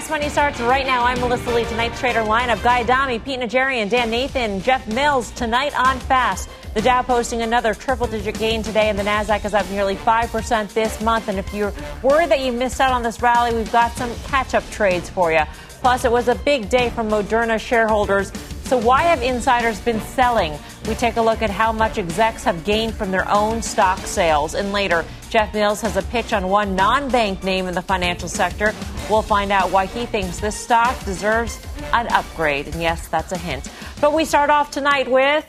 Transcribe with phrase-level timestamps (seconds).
[0.00, 1.04] Fast Money starts right now.
[1.04, 1.66] I'm Melissa Lee.
[1.66, 5.30] Tonight's trader lineup Guy Adami, Pete Najarian, Dan Nathan, Jeff Mills.
[5.32, 6.48] Tonight on Fast.
[6.72, 10.72] The Dow posting another triple digit gain today, and the NASDAQ is up nearly 5%
[10.72, 11.28] this month.
[11.28, 14.54] And if you're worried that you missed out on this rally, we've got some catch
[14.54, 15.42] up trades for you.
[15.82, 18.32] Plus, it was a big day for Moderna shareholders.
[18.70, 20.56] So, why have insiders been selling?
[20.86, 24.54] We take a look at how much execs have gained from their own stock sales.
[24.54, 28.28] And later, Jeff Mills has a pitch on one non bank name in the financial
[28.28, 28.72] sector.
[29.10, 31.60] We'll find out why he thinks this stock deserves
[31.92, 32.68] an upgrade.
[32.68, 33.68] And yes, that's a hint.
[34.00, 35.44] But we start off tonight with.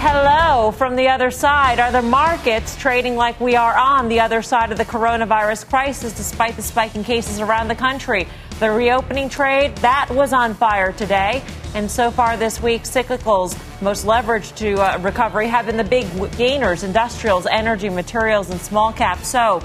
[0.00, 1.80] Hello from the other side.
[1.80, 6.12] Are the markets trading like we are on the other side of the coronavirus crisis
[6.12, 8.28] despite the spike in cases around the country?
[8.60, 11.42] The reopening trade, that was on fire today.
[11.74, 16.06] And so far this week, cyclicals most leveraged to uh, recovery have been the big
[16.36, 19.26] gainers industrials, energy, materials, and small caps.
[19.26, 19.60] So,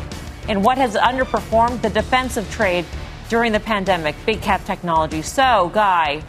[0.49, 2.85] in what has underperformed the defensive trade
[3.29, 5.21] during the pandemic, big cap technology.
[5.21, 6.23] So, Guy,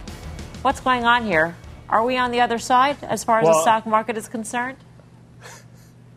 [0.60, 1.56] what's going on here?
[1.88, 4.78] Are we on the other side as far as Well- the stock market is concerned?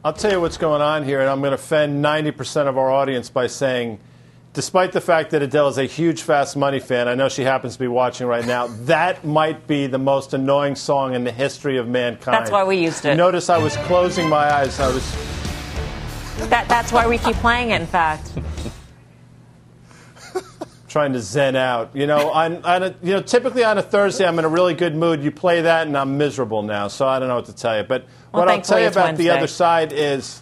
[0.03, 2.89] I'll tell you what's going on here, and I'm going to offend 90% of our
[2.89, 3.99] audience by saying,
[4.53, 7.73] despite the fact that Adele is a huge Fast Money fan, I know she happens
[7.73, 11.77] to be watching right now, that might be the most annoying song in the history
[11.77, 12.37] of mankind.
[12.37, 13.15] That's why we used it.
[13.15, 14.79] Notice I was closing my eyes.
[14.79, 15.03] I was.
[16.49, 18.31] That, that's why we keep playing it, in fact.
[20.87, 21.91] trying to zen out.
[21.93, 24.73] You know, on, on a, you know, typically on a Thursday, I'm in a really
[24.73, 25.23] good mood.
[25.23, 26.87] You play that, and I'm miserable now.
[26.87, 27.83] So I don't know what to tell you.
[27.83, 30.41] But Well, what I'll tell you about the other side is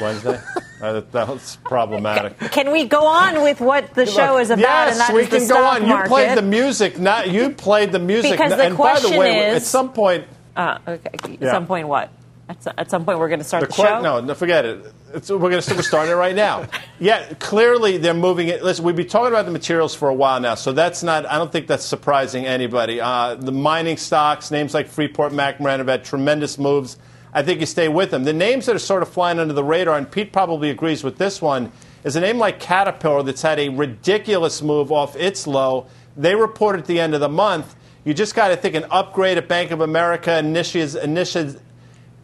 [0.00, 0.40] Wednesday.
[0.82, 2.38] uh, that, that's problematic.
[2.50, 4.60] Can we go on with what the show is about?
[4.60, 5.86] Yes, and that we is the can go on.
[5.86, 6.98] You played the music.
[6.98, 8.32] Not you played the music.
[8.32, 10.26] Because the and by the question way, is- at some point,
[10.56, 11.10] Uh, okay.
[11.12, 11.52] At Yeah.
[11.52, 12.08] some point, what?
[12.48, 14.00] At, at some point, we're going to start the the, que- show.
[14.00, 14.92] no, no, forget it.
[15.14, 16.66] It's, we're going to we're starting it right now.
[16.98, 18.64] Yeah, clearly they're moving it.
[18.64, 21.26] Listen, we've been talking about the materials for a while now, so that's not.
[21.26, 23.02] I don't think that's surprising anybody.
[23.02, 26.96] Uh, the mining stocks, names like Freeport McMoran have had tremendous moves.
[27.34, 28.24] I think you stay with them.
[28.24, 31.18] The names that are sort of flying under the radar, and Pete probably agrees with
[31.18, 31.70] this one,
[32.02, 35.88] is a name like Caterpillar that's had a ridiculous move off its low.
[36.16, 37.76] They report at the end of the month.
[38.04, 41.56] You just got to think an upgrade at Bank of America initiates, initiates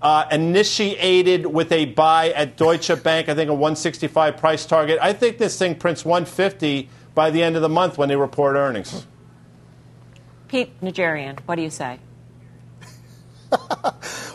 [0.02, 4.98] uh, initiated with a buy at Deutsche Bank, I think a 165 price target.
[5.00, 8.56] I think this thing prints 150 by the end of the month when they report
[8.56, 9.06] earnings.
[10.48, 11.98] Pete Najarian, what do you say?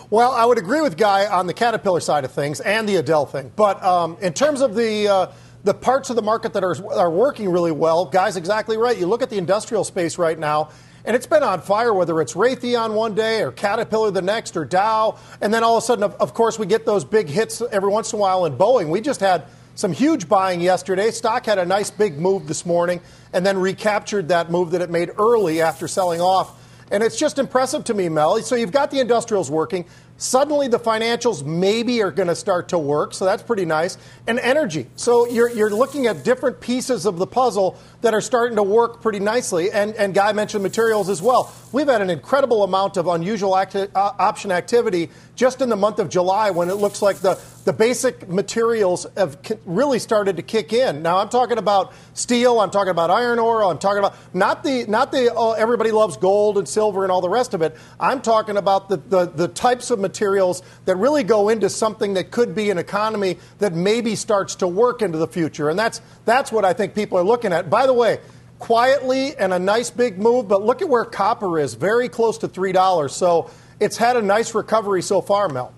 [0.09, 3.25] Well, I would agree with Guy on the Caterpillar side of things and the Adele
[3.25, 3.51] thing.
[3.55, 5.31] But um, in terms of the uh,
[5.65, 8.97] the parts of the market that are, are working really well, Guy's exactly right.
[8.97, 10.69] You look at the industrial space right now,
[11.07, 14.65] and it's been on fire, whether it's Raytheon one day or Caterpillar the next or
[14.65, 15.17] Dow.
[15.39, 18.11] And then all of a sudden, of, course, we get those big hits every once
[18.11, 18.89] in a while in Boeing.
[18.89, 19.45] We just had
[19.75, 21.11] some huge buying yesterday.
[21.11, 22.99] Stock had a nice big move this morning
[23.31, 26.61] and then recaptured that move that it made early after selling off.
[26.91, 28.41] And it's just impressive to me, Mel.
[28.41, 29.85] So you've got the industrials working.
[30.17, 33.97] Suddenly, the financials maybe are going to start to work, so that's pretty nice.
[34.25, 34.87] And energy.
[34.95, 39.01] So you're, you're looking at different pieces of the puzzle that are starting to work
[39.01, 39.71] pretty nicely.
[39.71, 41.53] And, and Guy mentioned materials as well.
[41.71, 45.99] We've had an incredible amount of unusual acti- uh, option activity just in the month
[45.99, 50.73] of July when it looks like the, the basic materials have really started to kick
[50.73, 51.03] in.
[51.03, 54.85] Now, I'm talking about steel, I'm talking about iron ore, I'm talking about not the,
[54.87, 57.77] not the oh, everybody loves gold and silver and all the rest of it.
[57.99, 62.31] I'm talking about the, the, the types of materials that really go into something that
[62.31, 65.69] could be an economy that maybe starts to work into the future.
[65.69, 67.69] And that's, that's what I think people are looking at.
[67.69, 68.19] By the way,
[68.59, 72.47] quietly and a nice big move, but look at where copper is, very close to
[72.47, 73.09] $3.
[73.09, 73.49] So
[73.79, 75.73] it's had a nice recovery so far, Mel.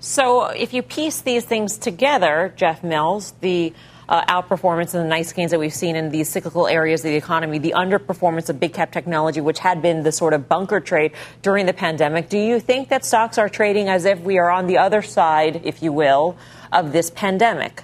[0.00, 3.72] So, if you piece these things together, Jeff Mills, the
[4.08, 7.16] uh, outperformance and the nice gains that we've seen in these cyclical areas of the
[7.16, 11.12] economy, the underperformance of big cap technology, which had been the sort of bunker trade
[11.42, 14.66] during the pandemic, do you think that stocks are trading as if we are on
[14.66, 16.36] the other side, if you will,
[16.72, 17.82] of this pandemic?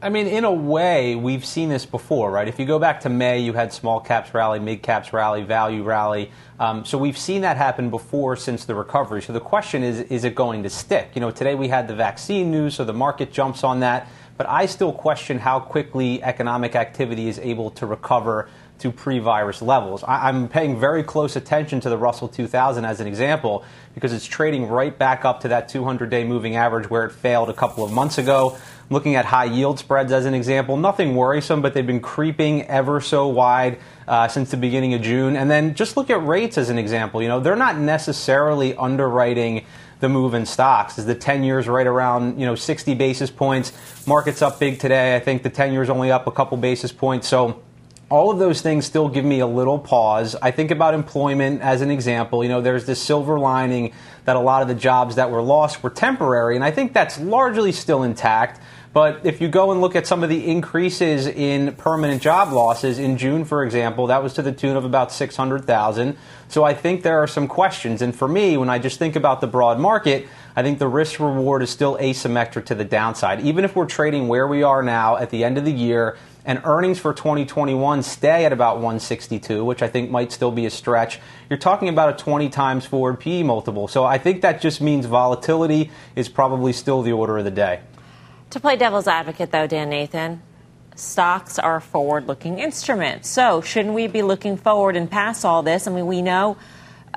[0.00, 2.46] I mean, in a way, we've seen this before, right?
[2.46, 5.82] If you go back to May, you had small caps rally, mid caps rally, value
[5.82, 6.30] rally.
[6.60, 9.22] Um, so we've seen that happen before since the recovery.
[9.22, 11.10] So the question is, is it going to stick?
[11.14, 14.06] You know, today we had the vaccine news, so the market jumps on that.
[14.38, 18.48] But I still question how quickly economic activity is able to recover
[18.78, 20.04] to pre-virus levels.
[20.04, 23.64] I, am paying very close attention to the Russell 2000 as an example
[23.94, 27.52] because it's trading right back up to that 200-day moving average where it failed a
[27.52, 28.56] couple of months ago.
[28.88, 33.00] Looking at high yield spreads as an example, nothing worrisome, but they've been creeping ever
[33.00, 35.36] so wide uh, since the beginning of June.
[35.36, 37.20] And then just look at rates as an example.
[37.20, 39.66] You know, they're not necessarily underwriting
[40.00, 40.98] the move in stocks.
[40.98, 43.72] Is the 10 years right around, you know, 60 basis points.
[44.06, 45.16] Market's up big today.
[45.16, 47.28] I think the 10 years only up a couple basis points.
[47.28, 47.60] So
[48.10, 50.34] all of those things still give me a little pause.
[50.40, 52.42] I think about employment as an example.
[52.42, 53.92] You know, there's this silver lining
[54.24, 57.18] that a lot of the jobs that were lost were temporary, and I think that's
[57.20, 58.60] largely still intact.
[58.98, 62.98] But if you go and look at some of the increases in permanent job losses
[62.98, 66.16] in June, for example, that was to the tune of about 600,000.
[66.48, 68.02] So I think there are some questions.
[68.02, 71.20] And for me, when I just think about the broad market, I think the risk
[71.20, 73.40] reward is still asymmetric to the downside.
[73.42, 76.60] Even if we're trading where we are now at the end of the year, and
[76.64, 81.20] earnings for 2021 stay at about 162, which I think might still be a stretch,
[81.48, 83.86] you're talking about a 20 times forward PE multiple.
[83.86, 87.78] So I think that just means volatility is probably still the order of the day.
[88.50, 90.42] To play devil's advocate, though, Dan Nathan,
[90.94, 93.26] stocks are a forward looking instrument.
[93.26, 95.86] So shouldn't we be looking forward and past all this?
[95.86, 96.56] I mean, we know.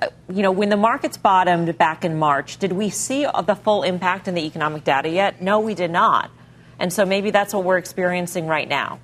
[0.02, 3.84] Uh, you know, when the markets bottomed back in March, did we see the full
[3.84, 5.42] impact in the economic data yet?
[5.42, 6.32] No, we did not.
[6.80, 9.00] And so maybe that's what we're experiencing right now.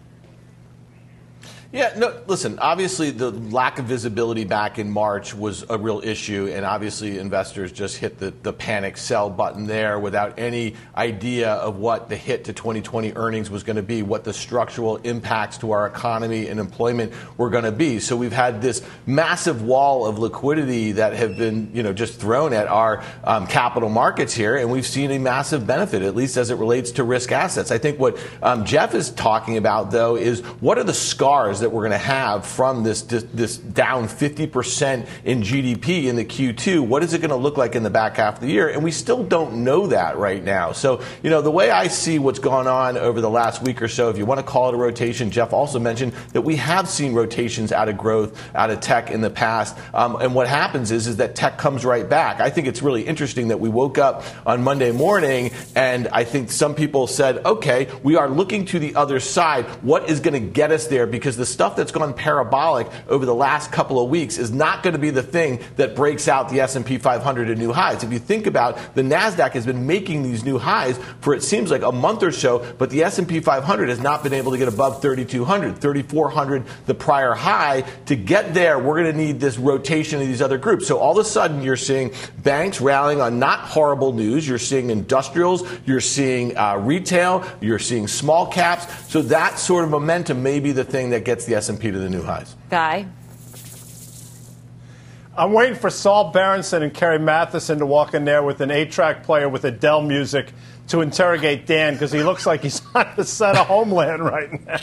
[1.73, 6.49] Yeah, no, listen, obviously the lack of visibility back in March was a real issue,
[6.53, 11.75] and obviously investors just hit the, the panic sell button there without any idea of
[11.75, 15.71] what the hit to 2020 earnings was going to be, what the structural impacts to
[15.71, 17.99] our economy and employment were going to be.
[17.99, 22.53] So we've had this massive wall of liquidity that have been, you know, just thrown
[22.53, 26.49] at our um, capital markets here, and we've seen a massive benefit, at least as
[26.49, 27.71] it relates to risk assets.
[27.71, 31.71] I think what um, Jeff is talking about, though, is what are the scars that
[31.71, 36.85] we're going to have from this, this, this down 50% in GDP in the Q2.
[36.85, 38.69] What is it going to look like in the back half of the year?
[38.69, 40.71] And we still don't know that right now.
[40.71, 43.87] So, you know, the way I see what's gone on over the last week or
[43.87, 46.87] so, if you want to call it a rotation, Jeff also mentioned that we have
[46.87, 49.77] seen rotations out of growth, out of tech in the past.
[49.93, 52.39] Um, and what happens is, is that tech comes right back.
[52.39, 56.51] I think it's really interesting that we woke up on Monday morning and I think
[56.51, 59.65] some people said, okay, we are looking to the other side.
[59.83, 61.07] What is going to get us there?
[61.07, 64.93] Because the stuff that's gone parabolic over the last couple of weeks is not going
[64.93, 68.03] to be the thing that breaks out the S&P 500 to new highs.
[68.03, 71.71] If you think about the Nasdaq has been making these new highs for it seems
[71.71, 74.67] like a month or so, but the S&P 500 has not been able to get
[74.67, 77.81] above 3200, 3400 the prior high.
[78.07, 80.87] To get there, we're going to need this rotation of these other groups.
[80.87, 84.47] So all of a sudden you're seeing banks rallying on not horrible news.
[84.47, 89.11] You're seeing industrials, you're seeing uh, retail, you're seeing small caps.
[89.11, 92.09] So that sort of momentum may be the thing that gets the S&P to the
[92.09, 92.55] new highs.
[92.69, 93.07] Guy?
[95.37, 99.23] I'm waiting for Saul Berenson and Carrie Mathison to walk in there with an eight-track
[99.23, 100.51] player with Adele music
[100.87, 104.79] to interrogate Dan because he looks like he's on the set of Homeland right now.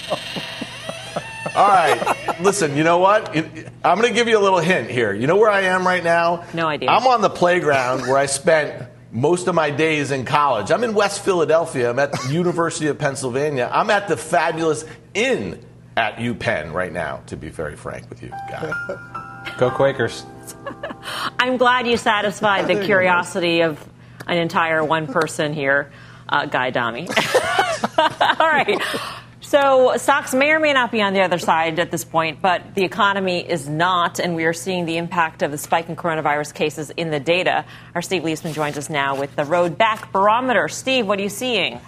[1.56, 2.40] All right.
[2.40, 3.28] Listen, you know what?
[3.36, 5.12] I'm going to give you a little hint here.
[5.12, 6.44] You know where I am right now?
[6.52, 6.88] No idea.
[6.88, 10.72] I'm on the playground where I spent most of my days in college.
[10.72, 11.90] I'm in West Philadelphia.
[11.90, 13.70] I'm at the University of Pennsylvania.
[13.72, 15.64] I'm at the fabulous Inn
[15.96, 18.72] at UPenn right now, to be very frank with you, guy.
[19.58, 20.24] Go Quakers.
[21.38, 23.86] I'm glad you satisfied the curiosity of
[24.26, 25.92] an entire one person here,
[26.28, 27.08] uh, Guy Adami.
[27.08, 28.80] All right.
[29.40, 32.74] So stocks may or may not be on the other side at this point, but
[32.74, 36.54] the economy is not, and we are seeing the impact of the spike in coronavirus
[36.54, 37.66] cases in the data.
[37.94, 40.66] Our Steve Liesman joins us now with the Road Back Barometer.
[40.68, 41.78] Steve, what are you seeing?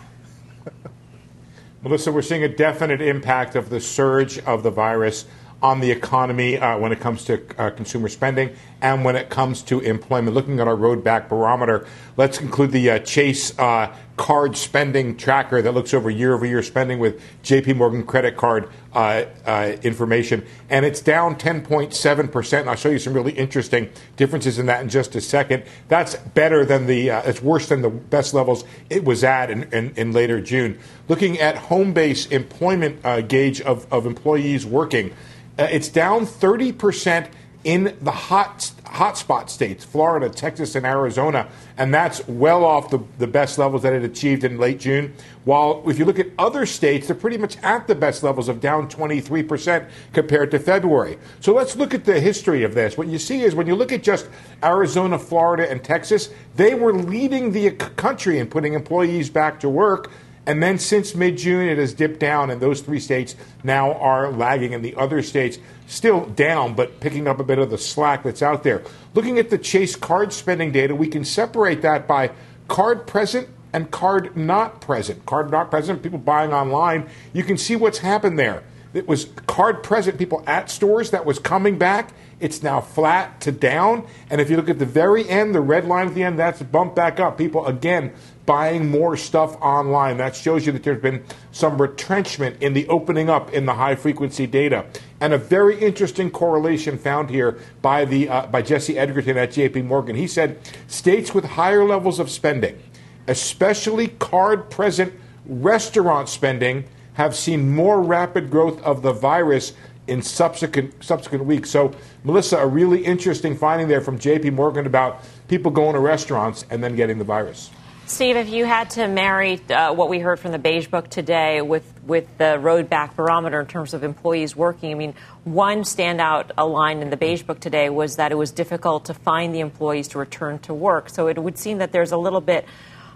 [1.87, 5.25] Melissa, we're seeing a definite impact of the surge of the virus
[5.63, 8.51] on the economy uh, when it comes to uh, consumer spending
[8.81, 10.35] and when it comes to employment.
[10.35, 15.61] Looking at our road back barometer, let's include the uh, Chase uh, card spending tracker
[15.61, 20.45] that looks over year over year spending with JP Morgan credit card uh, uh, information.
[20.71, 22.61] And it's down 10.7%.
[22.61, 25.65] And I'll show you some really interesting differences in that in just a second.
[25.89, 29.93] That's better than the, it's worse than the best levels it was at in, in,
[29.97, 30.79] in later June.
[31.09, 35.13] Looking at Homebase employment gauge of, of employees working,
[35.59, 37.29] uh, it's down 30%
[37.65, 43.27] in the hot hotspot states, Florida, Texas, and Arizona, and that's well off the, the
[43.27, 45.15] best levels that it achieved in late June.
[45.45, 48.61] While if you look at other states, they're pretty much at the best levels of
[48.61, 51.19] down 23% compared to February.
[51.41, 52.97] So let's look at the history of this.
[52.97, 54.29] What you see is when you look at just
[54.65, 60.11] Arizona, Florida, and Texas, they were leading the country in putting employees back to work.
[60.47, 63.35] And then since mid June, it has dipped down, and those three states
[63.65, 67.71] now are lagging, and the other states still down, but picking up a bit of
[67.71, 68.83] the slack that's out there.
[69.15, 72.31] Looking at the Chase card spending data, we can separate that by
[72.69, 75.27] card present and card not present.
[75.27, 78.63] Card not present, people buying online, you can see what's happened there.
[78.95, 82.13] It was card present, people at stores that was coming back.
[82.41, 84.07] It's now flat to down.
[84.31, 86.63] And if you look at the very end, the red line at the end, that's
[86.63, 87.37] bumped back up.
[87.37, 88.13] People, again,
[88.47, 90.17] buying more stuff online.
[90.17, 93.97] That shows you that there's been some retrenchment in the opening up in the high
[93.97, 94.87] frequency data.
[95.21, 99.85] And a very interesting correlation found here by, the, uh, by Jesse Edgerton at JP
[99.85, 100.17] Morgan.
[100.17, 102.81] He said states with higher levels of spending,
[103.27, 105.13] especially card present
[105.45, 106.85] restaurant spending,
[107.15, 109.73] have seen more rapid growth of the virus
[110.07, 111.71] in subsequent subsequent weeks.
[111.71, 111.93] So,
[112.25, 114.51] Melissa, a really interesting finding there from J.P.
[114.51, 117.71] Morgan about people going to restaurants and then getting the virus.
[118.09, 121.61] Steve, if you had to marry uh, what we heard from the Beige Book today
[121.61, 126.57] with, with the road back barometer in terms of employees working, I mean, one standout
[126.57, 130.07] line in the Beige Book today was that it was difficult to find the employees
[130.09, 131.11] to return to work.
[131.11, 132.65] So it would seem that there's a little bit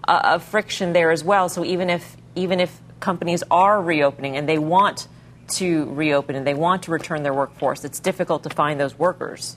[0.08, 1.48] uh, of friction there as well.
[1.48, 5.06] So even if even if companies are reopening and they want
[5.50, 9.56] to reopen and they want to return their workforce, it's difficult to find those workers.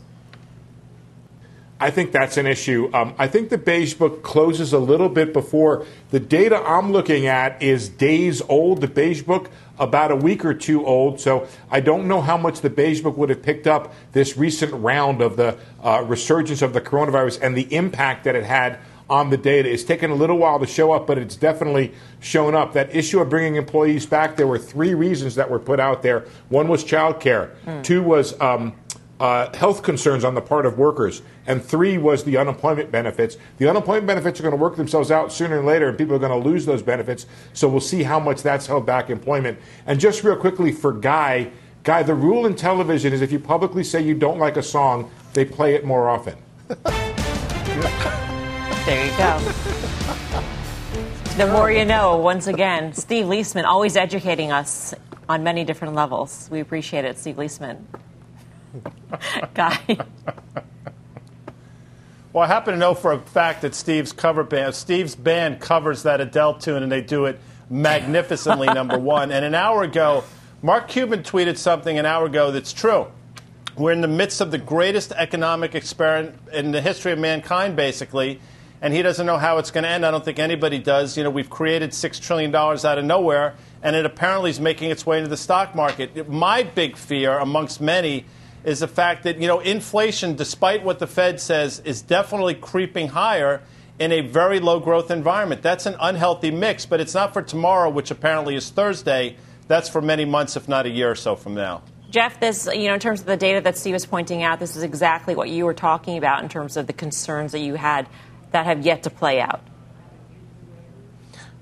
[1.79, 2.89] I think that's an issue.
[2.93, 7.25] Um, I think the Beige Book closes a little bit before the data I'm looking
[7.27, 8.81] at is days old.
[8.81, 9.49] The Beige Book
[9.79, 13.17] about a week or two old, so I don't know how much the Beige Book
[13.17, 17.57] would have picked up this recent round of the uh, resurgence of the coronavirus and
[17.57, 19.69] the impact that it had on the data.
[19.69, 22.73] It's taken a little while to show up, but it's definitely shown up.
[22.73, 26.25] That issue of bringing employees back, there were three reasons that were put out there.
[26.49, 27.51] One was childcare.
[27.65, 27.83] Mm.
[27.83, 28.73] Two was um,
[29.19, 33.37] uh, health concerns on the part of workers, and three was the unemployment benefits.
[33.57, 36.19] The unemployment benefits are going to work themselves out sooner or later, and people are
[36.19, 37.25] going to lose those benefits.
[37.53, 39.59] So we'll see how much that's held back employment.
[39.85, 41.51] And just real quickly for Guy,
[41.83, 45.11] Guy, the rule in television is if you publicly say you don't like a song,
[45.33, 46.35] they play it more often.
[46.67, 46.75] there
[49.05, 49.39] you go.
[51.35, 54.93] The more you know, once again, Steve Liesman always educating us
[55.27, 56.47] on many different levels.
[56.51, 57.77] We appreciate it, Steve Liesman.
[59.53, 59.97] Guy.
[62.31, 66.03] Well, I happen to know for a fact that Steve's cover band, Steve's band covers
[66.03, 67.39] that Adele tune, and they do it
[67.69, 68.67] magnificently.
[68.73, 70.23] number one, and an hour ago,
[70.63, 73.07] Mark Cuban tweeted something an hour ago that's true.
[73.77, 78.39] We're in the midst of the greatest economic experiment in the history of mankind, basically,
[78.81, 80.05] and he doesn't know how it's going to end.
[80.05, 81.15] I don't think anybody does.
[81.17, 84.89] You know, we've created six trillion dollars out of nowhere, and it apparently is making
[84.89, 86.27] its way into the stock market.
[86.27, 88.25] My big fear, amongst many
[88.63, 93.09] is the fact that, you know, inflation, despite what the Fed says, is definitely creeping
[93.09, 93.61] higher
[93.99, 95.61] in a very low growth environment.
[95.61, 99.37] That's an unhealthy mix, but it's not for tomorrow, which apparently is Thursday.
[99.67, 101.83] That's for many months, if not a year or so from now.
[102.09, 104.75] Jeff, this, you know, in terms of the data that Steve was pointing out, this
[104.75, 108.07] is exactly what you were talking about in terms of the concerns that you had
[108.51, 109.61] that have yet to play out.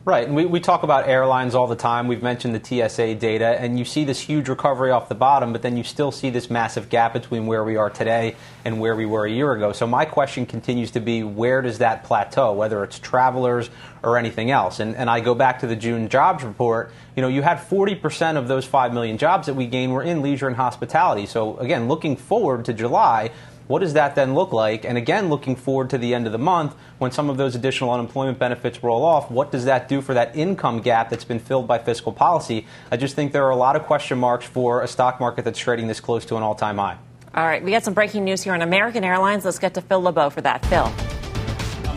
[0.04, 2.08] Right, and we, we talk about airlines all the time.
[2.08, 5.62] We've mentioned the TSA data, and you see this huge recovery off the bottom, but
[5.62, 9.06] then you still see this massive gap between where we are today and where we
[9.06, 9.74] were a year ago.
[9.74, 13.70] So my question continues to be, where does that plateau, whether it's travelers
[14.02, 14.80] or anything else?
[14.80, 16.92] And, and I go back to the June jobs report.
[17.16, 20.24] You know, you had 40% of those 5 million jobs that we gained were in
[20.24, 21.28] leisure and hospitality.
[21.28, 23.30] So again, looking forward to July,
[23.68, 24.86] what does that then look like?
[24.86, 27.92] And again, looking forward to the end of the month when some of those additional
[27.92, 31.68] unemployment benefits roll off, what does that do for that income gap that's been filled
[31.68, 32.68] by fiscal policy?
[32.92, 35.60] I just think there are a lot of question marks for a stock market that's
[35.60, 36.98] trading this close to an all time high.
[37.34, 39.46] All right, we got some breaking news here on American Airlines.
[39.46, 40.66] Let's get to Phil LeBeau for that.
[40.66, 41.21] Phil.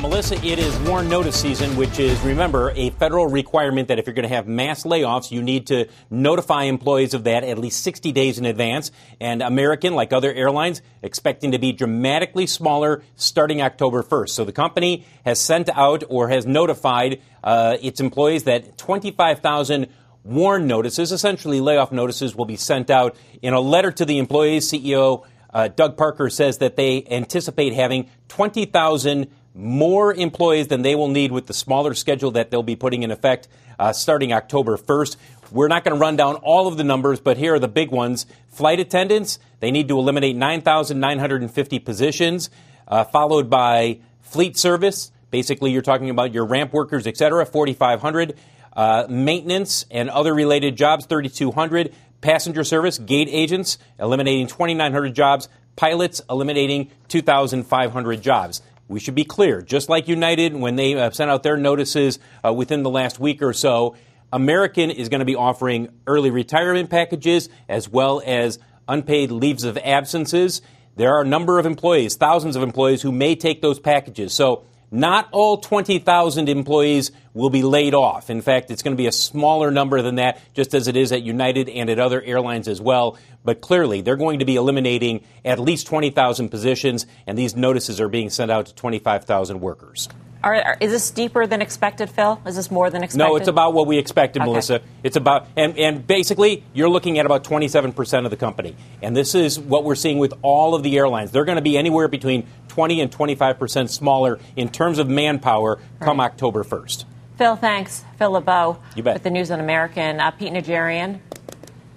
[0.04, 4.12] Melissa, it is WARN notice season, which is, remember, a federal requirement that if you're
[4.12, 8.12] going to have mass layoffs, you need to notify employees of that at least 60
[8.12, 8.90] days in advance.
[9.18, 14.28] And American, like other airlines, expecting to be dramatically smaller starting October 1st.
[14.28, 19.86] So the company has sent out or has notified uh, its employees that 25,000
[20.22, 24.70] WARN notices, essentially layoff notices, will be sent out in a letter to the employees.
[24.70, 31.08] CEO uh, Doug Parker says that they anticipate having 20,000 more employees than they will
[31.08, 35.16] need with the smaller schedule that they'll be putting in effect uh, starting October 1st.
[35.50, 37.90] We're not going to run down all of the numbers, but here are the big
[37.90, 38.26] ones.
[38.48, 42.50] Flight attendants, they need to eliminate 9,950 positions,
[42.88, 45.12] uh, followed by fleet service.
[45.30, 48.36] Basically, you're talking about your ramp workers, et cetera, 4,500.
[48.72, 51.94] Uh, maintenance and other related jobs, 3,200.
[52.20, 55.48] Passenger service, gate agents, eliminating 2,900 jobs.
[55.76, 58.62] Pilots, eliminating 2,500 jobs.
[58.88, 62.52] We should be clear, just like United, when they uh, sent out their notices uh,
[62.52, 63.96] within the last week or so,
[64.32, 69.78] American is going to be offering early retirement packages as well as unpaid leaves of
[69.78, 70.60] absences.
[70.96, 74.34] There are a number of employees, thousands of employees, who may take those packages.
[74.34, 78.30] So not all 20,000 employees will be laid off.
[78.30, 81.10] In fact, it's going to be a smaller number than that, just as it is
[81.10, 83.18] at United and at other airlines as well.
[83.44, 88.08] But clearly, they're going to be eliminating at least 20,000 positions, and these notices are
[88.08, 90.08] being sent out to 25,000 workers.
[90.44, 92.38] Are, are, is this steeper than expected, Phil?
[92.46, 93.26] Is this more than expected?
[93.30, 94.50] No, it's about what we expected, Okay.
[94.50, 94.82] Melissa.
[95.02, 98.76] It's about, and, and basically, you're looking at about 27% of the company.
[99.00, 101.30] And this is what we're seeing with all of the airlines.
[101.30, 106.18] They're going to be anywhere between 20 and 25% smaller in terms of manpower come
[106.20, 106.26] Right.
[106.26, 107.06] October 1st.
[107.38, 108.04] Phil, thanks.
[108.18, 109.14] Phil LeBeau You bet.
[109.14, 110.20] with the News on American.
[110.20, 111.20] Uh, Pete Najarian.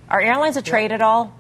[0.09, 1.33] Are airlines a trade at all?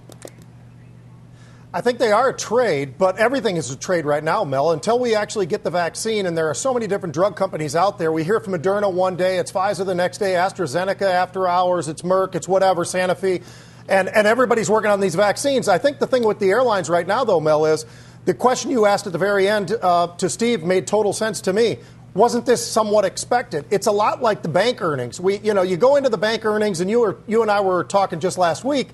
[1.77, 4.97] I think they are a trade, but everything is a trade right now, Mel, until
[4.97, 6.25] we actually get the vaccine.
[6.25, 8.11] And there are so many different drug companies out there.
[8.11, 12.01] We hear from Moderna one day, it's Pfizer the next day, AstraZeneca after hours, it's
[12.01, 13.43] Merck, it's whatever, Sanofi.
[13.87, 15.67] And, and everybody's working on these vaccines.
[15.67, 17.85] I think the thing with the airlines right now, though, Mel, is
[18.25, 21.53] the question you asked at the very end uh, to Steve made total sense to
[21.53, 21.77] me.
[22.15, 23.65] Wasn't this somewhat expected?
[23.69, 25.19] It's a lot like the bank earnings.
[25.19, 27.61] We, you know, you go into the bank earnings, and you were, you and I
[27.61, 28.87] were talking just last week,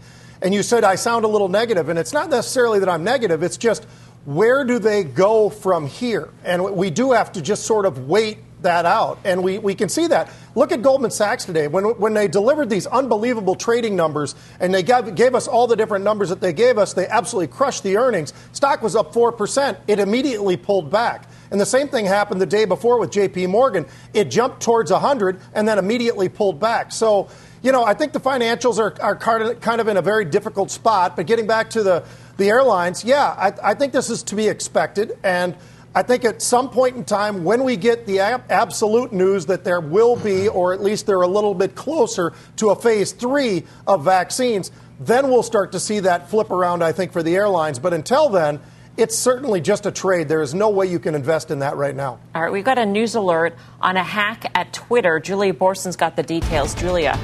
[0.44, 3.42] and you said I sound a little negative, and it's not necessarily that I'm negative.
[3.42, 3.86] It's just
[4.26, 6.30] where do they go from here?
[6.44, 9.90] And we do have to just sort of wait that out, and we, we can
[9.90, 10.32] see that.
[10.56, 11.68] Look at Goldman Sachs today.
[11.68, 15.76] When, when they delivered these unbelievable trading numbers and they gave, gave us all the
[15.76, 18.34] different numbers that they gave us, they absolutely crushed the earnings.
[18.54, 19.78] Stock was up 4%.
[19.88, 21.28] It immediately pulled back.
[21.52, 23.86] And the same thing happened the day before with JP Morgan.
[24.14, 26.92] It jumped towards 100 and then immediately pulled back.
[26.92, 27.30] So,
[27.63, 31.15] you know, I think the financials are, are kind of- in a very difficult spot.
[31.15, 32.03] But getting back to the,
[32.38, 35.17] the airlines, yeah, I, I think this is to be expected.
[35.24, 35.55] And
[35.96, 39.63] I think at some point in time, when we get the ab- absolute news that
[39.63, 43.63] there will be, or at least they're a little bit closer to a phase three
[43.88, 47.80] of vaccines, then we'll start to see that flip around, I think, for the airlines.
[47.80, 48.60] But until then,
[48.97, 50.28] it's certainly just a trade.
[50.28, 52.19] There is no way you can invest in that right now.
[52.36, 55.19] All right, we've got a news alert on a hack at Twitter.
[55.19, 56.76] Julia Boorstin's got the details.
[56.76, 57.17] Julia.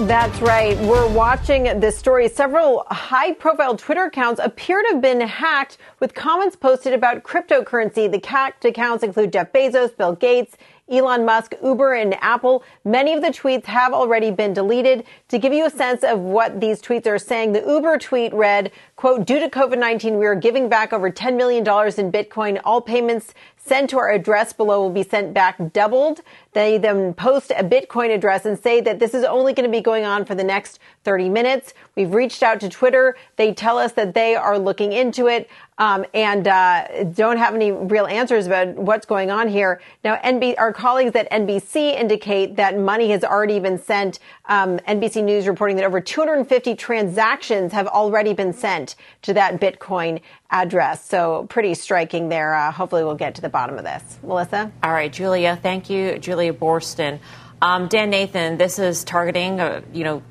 [0.00, 0.76] That's right.
[0.80, 2.28] We're watching this story.
[2.28, 8.10] Several high profile Twitter accounts appear to have been hacked with comments posted about cryptocurrency.
[8.10, 10.56] The hacked accounts include Jeff Bezos, Bill Gates,
[10.90, 12.64] Elon Musk, Uber, and Apple.
[12.84, 15.04] Many of the tweets have already been deleted.
[15.28, 18.72] To give you a sense of what these tweets are saying, the Uber tweet read,
[18.96, 22.60] quote, due to COVID-19, we are giving back over $10 million in Bitcoin.
[22.64, 23.32] All payments
[23.64, 26.20] sent to our address below will be sent back doubled.
[26.52, 29.80] They then post a Bitcoin address and say that this is only going to be
[29.80, 31.74] going on for the next 30 minutes.
[31.96, 33.16] We've reached out to Twitter.
[33.36, 35.48] They tell us that they are looking into it
[35.78, 39.80] um, and uh, don't have any real answers about what's going on here.
[40.04, 44.20] Now, NB- our colleagues at NBC indicate that money has already been sent.
[44.46, 50.20] Um, NBC News reporting that over 250 transactions have already been sent to that Bitcoin
[50.50, 51.04] address.
[51.04, 52.54] So pretty striking there.
[52.54, 54.18] Uh, hopefully, we'll get to the bottom of this.
[54.22, 54.72] Melissa?
[54.82, 55.56] All right, Julia.
[55.62, 57.20] Thank you, Julia Boorstin.
[57.62, 60.22] Um, Dan Nathan, this is targeting, uh, you know,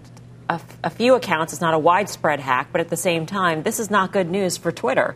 [0.50, 1.54] a, a few accounts.
[1.54, 4.58] It's not a widespread hack, but at the same time, this is not good news
[4.58, 5.16] for Twitter.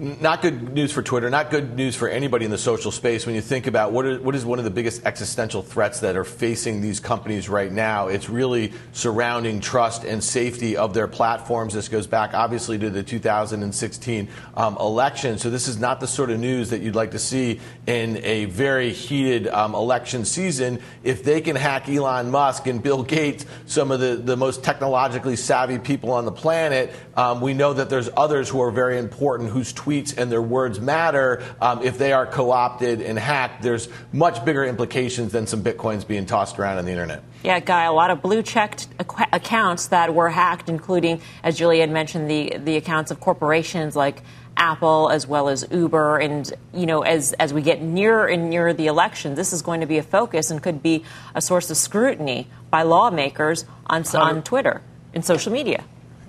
[0.00, 3.26] Not good news for Twitter, not good news for anybody in the social space.
[3.26, 6.16] When you think about what is, what is one of the biggest existential threats that
[6.16, 11.74] are facing these companies right now, it's really surrounding trust and safety of their platforms.
[11.74, 15.36] This goes back, obviously, to the 2016 um, election.
[15.36, 18.46] So, this is not the sort of news that you'd like to see in a
[18.46, 20.80] very heated um, election season.
[21.02, 25.36] If they can hack Elon Musk and Bill Gates, some of the, the most technologically
[25.36, 29.50] savvy people on the planet, um, we know that there's others who are very important
[29.50, 31.42] whose tweets and their words matter.
[31.60, 36.06] Um, if they are co opted and hacked, there's much bigger implications than some bitcoins
[36.06, 37.22] being tossed around on the internet.
[37.42, 41.80] Yeah, Guy, a lot of blue checked ac- accounts that were hacked, including, as Julia
[41.80, 44.22] had mentioned, the, the accounts of corporations like
[44.56, 46.18] Apple as well as Uber.
[46.18, 49.80] And, you know, as, as we get nearer and nearer the election, this is going
[49.80, 54.42] to be a focus and could be a source of scrutiny by lawmakers on, on
[54.42, 54.82] Twitter
[55.14, 55.84] and social media.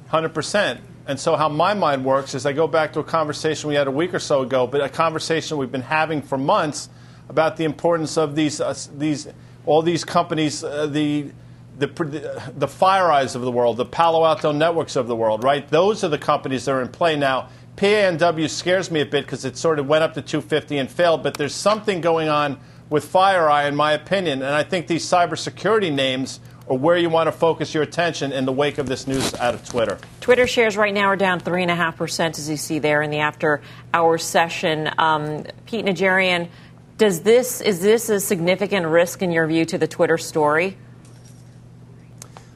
[0.07, 0.81] Hundred percent.
[1.07, 3.87] And so, how my mind works is I go back to a conversation we had
[3.87, 6.89] a week or so ago, but a conversation we've been having for months
[7.27, 9.27] about the importance of these, uh, these
[9.65, 11.31] all these companies, uh, the,
[11.77, 15.67] the, the FireEyes of the world, the Palo Alto networks of the world, right?
[15.69, 17.49] Those are the companies that are in play now.
[17.77, 21.23] PANW scares me a bit because it sort of went up to 250 and failed,
[21.23, 22.59] but there's something going on
[22.89, 27.27] with FireEye, in my opinion, and I think these cybersecurity names or where you want
[27.27, 29.97] to focus your attention in the wake of this news out of Twitter?
[30.19, 33.61] Twitter shares right now are down 3.5%, as you see there in the after
[33.93, 34.89] hour session.
[34.97, 36.49] Um, Pete Najarian,
[36.97, 40.77] does this, is this a significant risk in your view to the Twitter story?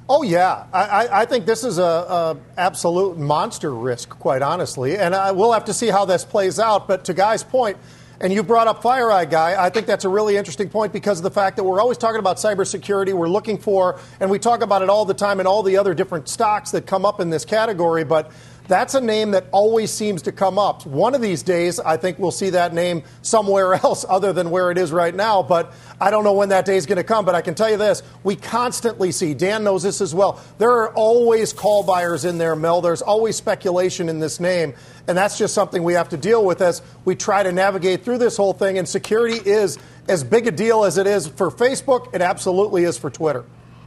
[0.08, 5.16] Oh yeah, I, I, think this is a, a, absolute monster risk, quite honestly, and
[5.16, 6.88] I, we'll have to see how this plays out.
[6.88, 7.78] But to Guy's point,
[8.22, 9.62] and you brought up FireEye, Guy.
[9.64, 12.20] I think that's a really interesting point because of the fact that we're always talking
[12.20, 13.14] about cybersecurity.
[13.14, 15.94] We're looking for, and we talk about it all the time in all the other
[15.94, 18.32] different stocks that come up in this category, but
[18.68, 20.86] that's a name that always seems to come up.
[20.86, 24.72] One of these days, I think we'll see that name somewhere else other than where
[24.72, 27.26] it is right now, but I don't know when that day is going to come.
[27.26, 30.72] But I can tell you this we constantly see, Dan knows this as well, there
[30.72, 32.82] are always call buyers in there, Mel.
[32.82, 34.74] There's always speculation in this name.
[35.08, 38.18] And that's just something we have to deal with as we try to navigate through
[38.18, 38.80] this whole thing.
[38.80, 42.98] And security is as big a deal as it is for Facebook, it absolutely is
[42.98, 43.46] for Twitter.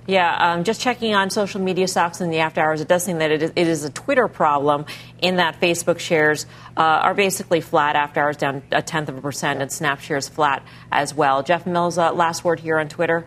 [0.09, 3.19] Yeah, um, just checking on social media stocks in the after hours, it does seem
[3.19, 4.87] that it is, it is a Twitter problem
[5.19, 6.47] in that Facebook shares
[6.79, 10.27] uh, are basically flat after hours, down a tenth of a percent, and Snap shares
[10.27, 11.43] flat as well.
[11.43, 13.27] Jeff Mills, uh, last word here on Twitter.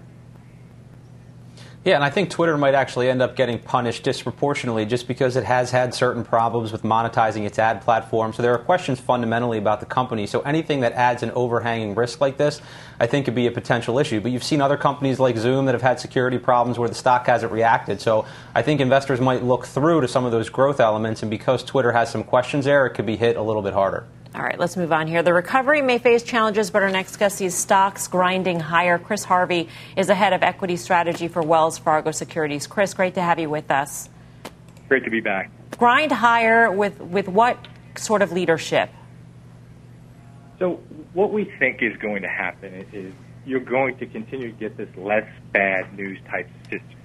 [1.83, 5.45] Yeah, and I think Twitter might actually end up getting punished disproportionately just because it
[5.45, 8.33] has had certain problems with monetizing its ad platform.
[8.33, 10.27] So there are questions fundamentally about the company.
[10.27, 12.61] So anything that adds an overhanging risk like this,
[12.99, 14.21] I think could be a potential issue.
[14.21, 17.25] But you've seen other companies like Zoom that have had security problems where the stock
[17.25, 17.99] hasn't reacted.
[17.99, 21.23] So I think investors might look through to some of those growth elements.
[21.23, 24.05] And because Twitter has some questions there, it could be hit a little bit harder.
[24.33, 25.23] All right, let's move on here.
[25.23, 28.97] The recovery may face challenges, but our next guest sees stocks grinding higher.
[28.97, 29.67] Chris Harvey
[29.97, 32.65] is the head of equity strategy for Wells Fargo Securities.
[32.65, 34.09] Chris, great to have you with us.
[34.87, 35.51] Great to be back.
[35.77, 37.57] Grind higher with, with what
[37.97, 38.89] sort of leadership?
[40.59, 40.79] So,
[41.13, 43.13] what we think is going to happen is
[43.45, 46.47] you're going to continue to get this less bad news type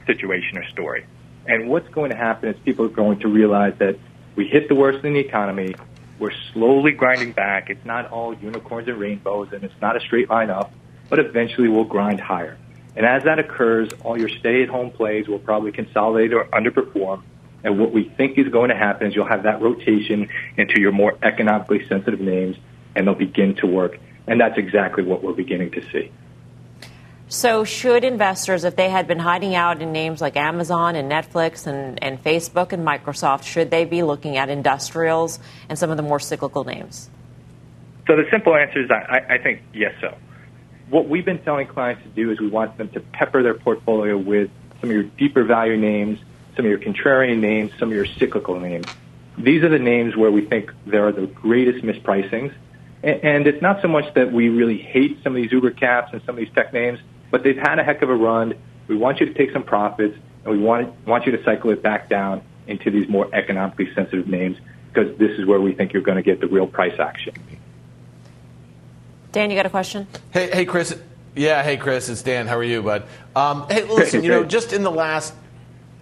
[0.06, 1.04] situation or story.
[1.46, 3.98] And what's going to happen is people are going to realize that
[4.36, 5.74] we hit the worst in the economy
[6.18, 7.70] we're slowly grinding back.
[7.70, 10.72] It's not all unicorns and rainbows, and it's not a straight line up,
[11.08, 12.56] but eventually we'll grind higher.
[12.96, 17.22] And as that occurs, all your stay-at-home plays will probably consolidate or underperform.
[17.62, 20.92] And what we think is going to happen is you'll have that rotation into your
[20.92, 22.56] more economically sensitive names,
[22.94, 23.98] and they'll begin to work.
[24.26, 26.10] And that's exactly what we're beginning to see.
[27.28, 31.66] So, should investors, if they had been hiding out in names like Amazon and Netflix
[31.66, 36.04] and, and Facebook and Microsoft, should they be looking at industrials and some of the
[36.04, 37.10] more cyclical names?
[38.06, 40.16] So, the simple answer is I, I think yes, so.
[40.88, 44.16] What we've been telling clients to do is we want them to pepper their portfolio
[44.16, 44.48] with
[44.80, 46.20] some of your deeper value names,
[46.54, 48.86] some of your contrarian names, some of your cyclical names.
[49.36, 52.54] These are the names where we think there are the greatest mispricings.
[53.02, 56.22] And it's not so much that we really hate some of these Uber caps and
[56.22, 58.54] some of these tech names but they've had a heck of a run.
[58.88, 61.82] We want you to take some profits, and we want want you to cycle it
[61.82, 64.56] back down into these more economically sensitive names
[64.92, 67.34] because this is where we think you're going to get the real price action.
[69.32, 70.06] Dan, you got a question?
[70.30, 70.98] Hey, hey, Chris.
[71.34, 72.08] Yeah, hey, Chris.
[72.08, 72.46] It's Dan.
[72.46, 73.02] How are you, bud?
[73.34, 74.24] Um, hey, listen.
[74.24, 75.34] You know, just in the last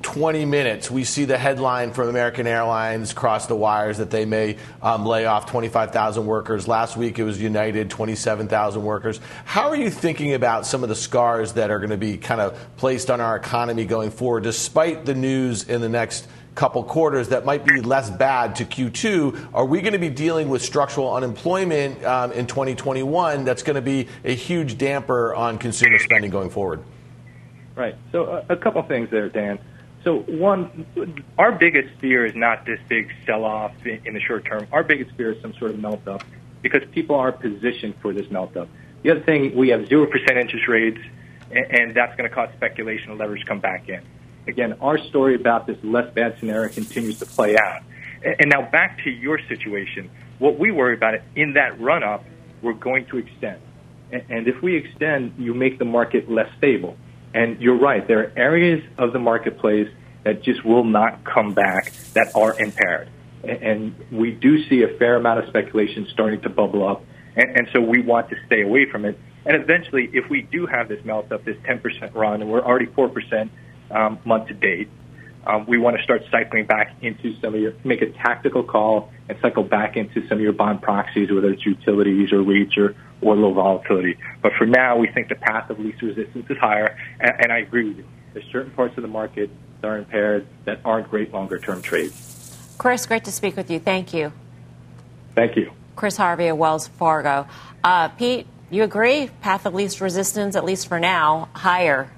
[0.04, 4.56] 20 minutes, we see the headline from American Airlines cross the wires that they may
[4.82, 6.68] um, lay off 25,000 workers.
[6.68, 9.18] Last week it was United, 27,000 workers.
[9.46, 12.40] How are you thinking about some of the scars that are going to be kind
[12.40, 17.30] of placed on our economy going forward, despite the news in the next couple quarters
[17.30, 19.48] that might be less bad to Q2?
[19.54, 23.82] Are we going to be dealing with structural unemployment um, in 2021 that's going to
[23.82, 26.84] be a huge damper on consumer spending going forward?
[27.74, 27.96] Right.
[28.12, 29.58] So, uh, a couple things there, Dan.
[30.04, 30.86] So one,
[31.38, 34.66] our biggest fear is not this big sell-off in the short term.
[34.70, 36.22] Our biggest fear is some sort of melt-up
[36.60, 38.68] because people are positioned for this melt-up.
[39.02, 41.00] The other thing, we have 0% interest rates,
[41.50, 44.02] and that's going to cause speculation and leverage come back in.
[44.46, 47.82] Again, our story about this less bad scenario continues to play out.
[48.22, 50.10] And now back to your situation.
[50.38, 52.24] What we worry about in that run-up,
[52.60, 53.60] we're going to extend.
[54.10, 56.96] And if we extend, you make the market less stable.
[57.34, 59.88] And you're right, there are areas of the marketplace
[60.22, 63.10] that just will not come back that are impaired.
[63.42, 67.04] And we do see a fair amount of speculation starting to bubble up.
[67.36, 69.18] And, so we want to stay away from it.
[69.44, 72.86] And eventually, if we do have this melt up, this 10% run, and we're already
[72.86, 73.50] 4%
[73.90, 74.88] um, month to date,
[75.46, 79.10] um, we want to start cycling back into some of your, make a tactical call
[79.28, 82.94] and cycle back into some of your bond proxies, whether it's utilities or REITs or,
[83.20, 84.16] or low volatility.
[84.42, 87.58] But for now, we think the path of least resistance is higher, and, and I
[87.58, 88.04] agree with you.
[88.32, 92.74] There's certain parts of the market that are impaired that aren't great longer term trades.
[92.78, 93.78] Chris, great to speak with you.
[93.78, 94.32] Thank you.
[95.34, 95.72] Thank you.
[95.96, 97.46] Chris Harvey of Wells Fargo.
[97.82, 99.30] Uh, Pete, you agree?
[99.40, 102.10] Path of least resistance, at least for now, higher.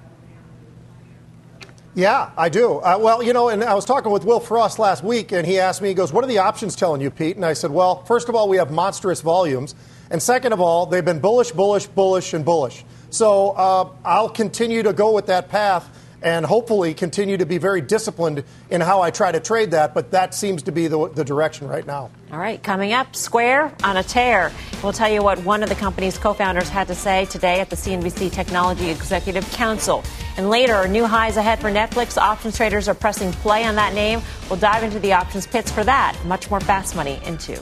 [1.96, 2.74] Yeah, I do.
[2.74, 5.59] Uh, well, you know, and I was talking with Will Frost last week, and he
[5.59, 7.37] asked me, he goes, What are the options telling you, Pete?
[7.37, 9.74] And I said, Well, first of all, we have monstrous volumes.
[10.11, 12.85] And second of all, they've been bullish, bullish, bullish, and bullish.
[13.09, 15.88] So uh, I'll continue to go with that path
[16.20, 19.94] and hopefully continue to be very disciplined in how I try to trade that.
[19.94, 22.11] But that seems to be the, the direction right now.
[22.37, 24.53] All right, coming up, Square on a tear.
[24.83, 27.70] We'll tell you what one of the company's co founders had to say today at
[27.70, 30.05] the CNBC Technology Executive Council.
[30.37, 32.18] And later, new highs ahead for Netflix.
[32.18, 34.20] Options traders are pressing play on that name.
[34.51, 36.14] We'll dive into the options pits for that.
[36.27, 37.55] Much more fast money into.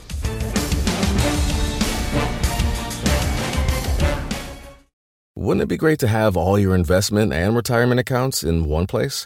[5.37, 9.25] Wouldn't it be great to have all your investment and retirement accounts in one place?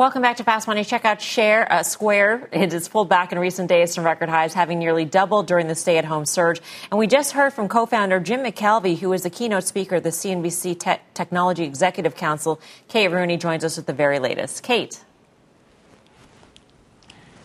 [0.00, 0.82] Welcome back to Fast Money.
[0.82, 2.48] Check out Share uh, Square.
[2.52, 5.74] It has pulled back in recent days from record highs, having nearly doubled during the
[5.74, 6.58] stay-at-home surge.
[6.90, 10.08] And we just heard from co-founder Jim McKelvey, who is the keynote speaker at the
[10.08, 12.62] CNBC Te- Technology Executive Council.
[12.88, 14.62] Kate Rooney joins us with the very latest.
[14.62, 15.04] Kate.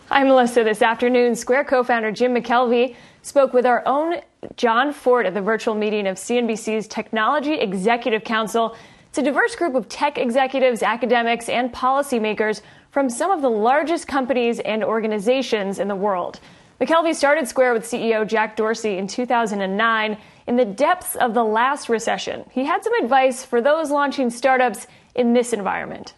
[0.06, 0.64] Hi, Melissa.
[0.64, 4.22] This afternoon, Square co-founder Jim McKelvey spoke with our own
[4.56, 8.74] Jon Fortt at the virtual meeting of CNBC's Technology Executive Council.
[9.16, 14.06] It's a diverse group of tech executives, academics, and policymakers from some of the largest
[14.06, 16.38] companies and organizations in the world.
[16.82, 21.88] McKelvey started Square with CEO Jack Dorsey in 2009 in the depths of the last
[21.88, 22.44] recession.
[22.50, 26.12] He had some advice for those launching startups in this environment.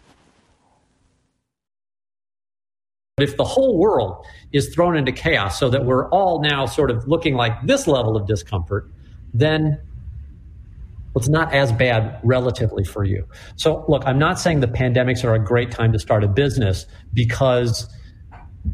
[3.17, 7.07] If the whole world is thrown into chaos so that we're all now sort of
[7.07, 8.91] looking like this level of discomfort,
[9.33, 9.79] then
[11.19, 13.27] well, it's not as bad relatively for you.
[13.57, 16.85] So, look, I'm not saying the pandemics are a great time to start a business
[17.13, 17.93] because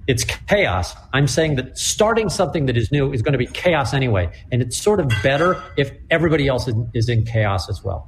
[0.07, 0.93] it's chaos.
[1.11, 4.29] I'm saying that starting something that is new is going to be chaos anyway.
[4.51, 8.07] And it's sort of better if everybody else is in chaos as well.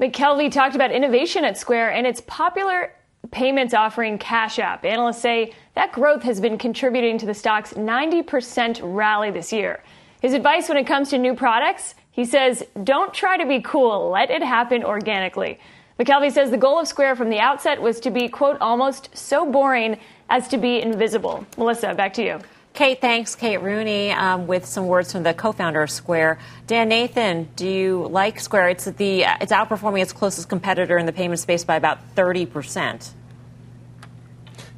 [0.00, 2.92] McKelvey talked about innovation at Square and its popular
[3.30, 4.84] payments offering Cash App.
[4.84, 9.82] Analysts say that growth has been contributing to the stock's 90% rally this year.
[10.20, 14.10] His advice when it comes to new products, he says, don't try to be cool,
[14.10, 15.60] let it happen organically.
[15.98, 19.50] McKelvey says the goal of Square from the outset was to be, quote, almost so
[19.50, 21.46] boring as to be invisible.
[21.56, 22.38] Melissa, back to you.
[22.74, 23.34] Kate, thanks.
[23.34, 26.38] Kate Rooney um, with some words from the co-founder of Square.
[26.68, 28.68] Dan Nathan, do you like Square?
[28.68, 33.12] It's the it's outperforming its closest competitor in the payment space by about thirty percent.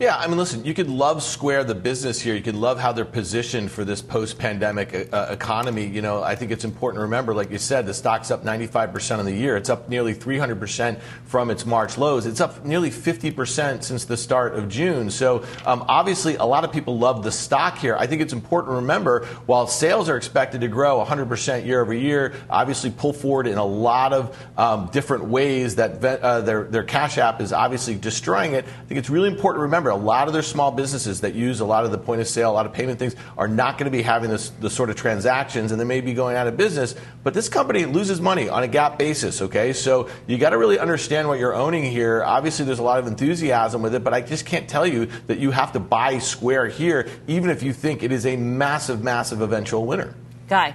[0.00, 2.34] Yeah, I mean, listen, you could love Square, the business here.
[2.34, 5.84] You could love how they're positioned for this post-pandemic uh, economy.
[5.84, 9.18] You know, I think it's important to remember, like you said, the stock's up 95%
[9.18, 9.58] on the year.
[9.58, 12.24] It's up nearly 300% from its March lows.
[12.24, 15.10] It's up nearly 50% since the start of June.
[15.10, 17.94] So um, obviously, a lot of people love the stock here.
[17.94, 21.92] I think it's important to remember, while sales are expected to grow 100% year over
[21.92, 26.84] year, obviously pull forward in a lot of um, different ways that uh, their, their
[26.84, 28.64] cash app is obviously destroying it.
[28.64, 31.60] I think it's really important to remember a lot of their small businesses that use
[31.60, 33.90] a lot of the point of sale, a lot of payment things, are not going
[33.90, 36.56] to be having this, the sort of transactions, and they may be going out of
[36.56, 36.94] business.
[37.22, 39.42] But this company loses money on a GAAP basis.
[39.42, 42.24] Okay, so you got to really understand what you're owning here.
[42.24, 45.38] Obviously, there's a lot of enthusiasm with it, but I just can't tell you that
[45.38, 49.40] you have to buy Square here, even if you think it is a massive, massive
[49.40, 50.14] eventual winner.
[50.48, 50.74] Guy.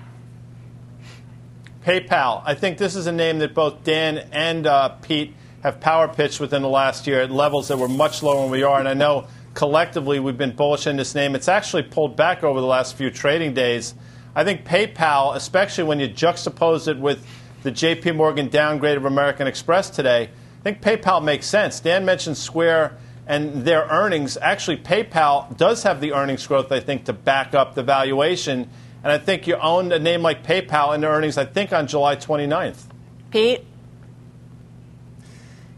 [1.86, 2.41] PayPal.
[2.43, 6.39] I think this is a name that both Dan and uh, Pete have power pitched
[6.39, 8.78] within the last year at levels that were much lower than we are.
[8.78, 9.25] And I know
[9.56, 11.34] collectively we've been bullish in this name.
[11.34, 13.95] It's actually pulled back over the last few trading days.
[14.36, 17.25] I think PayPal, especially when you juxtapose it with
[17.63, 21.80] the JP Morgan downgrade of American Express today, I think PayPal makes sense.
[21.80, 24.38] Dan mentioned Square and their earnings.
[24.39, 28.69] Actually, PayPal does have the earnings growth, I think, to back up the valuation.
[29.04, 31.88] And I think you own a name like PayPal in the earnings, I think, on
[31.88, 32.84] July 29th.
[33.32, 33.65] Pete?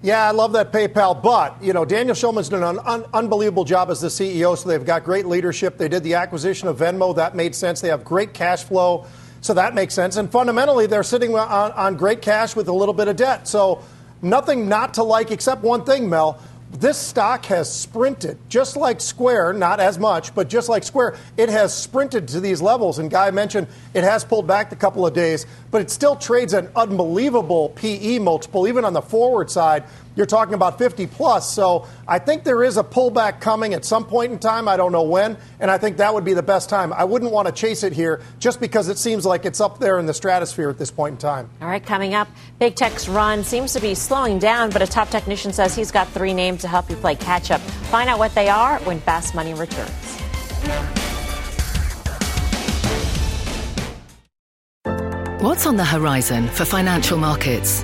[0.07, 3.89] Yeah, I love that PayPal, but you know Daniel Schulman's done an un- unbelievable job
[3.89, 4.57] as the CEO.
[4.57, 5.77] So they've got great leadership.
[5.77, 7.81] They did the acquisition of Venmo, that made sense.
[7.81, 9.05] They have great cash flow,
[9.41, 10.15] so that makes sense.
[10.15, 13.49] And fundamentally, they're sitting on, on great cash with a little bit of debt.
[13.49, 13.83] So
[14.21, 16.39] nothing not to like except one thing, Mel
[16.71, 21.49] this stock has sprinted, just like Square, not as much, but just like Square, it
[21.49, 22.99] has sprinted to these levels.
[22.99, 26.53] And Guy mentioned it has pulled back a couple of days, but it still trades
[26.53, 29.85] an unbelievable PE multiple, even on the forward side
[30.17, 31.49] you're talking about 50 plus.
[31.53, 34.67] So I think there is a pullback coming at some point in time.
[34.67, 36.91] I don't know when, and I think that would be the best time.
[36.91, 39.99] I wouldn't want to chase it here just because it seems like it's up there
[39.99, 41.49] in the stratosphere at this point in time.
[41.61, 42.27] All right, coming up,
[42.57, 46.07] Big Tech's run seems to be slowing down, but a top technician says he's got
[46.09, 47.61] three names to help you play catch up.
[47.61, 49.91] Find out what they are when Fast Money returns.
[55.39, 57.83] What's on the horizon for financial markets?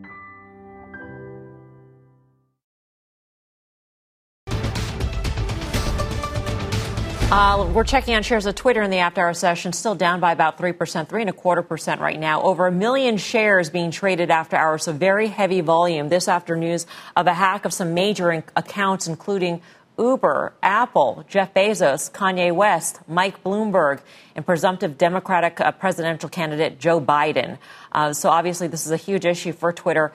[7.31, 10.33] Uh, we're checking on shares of Twitter in the after hour session, still down by
[10.33, 12.41] about 3%, three and a quarter percent right now.
[12.41, 16.85] Over a million shares being traded after hours, so very heavy volume this after news
[17.15, 19.61] of a hack of some major in- accounts, including
[19.97, 24.01] Uber, Apple, Jeff Bezos, Kanye West, Mike Bloomberg,
[24.35, 27.59] and presumptive Democratic uh, presidential candidate Joe Biden.
[27.93, 30.11] Uh, so obviously, this is a huge issue for Twitter.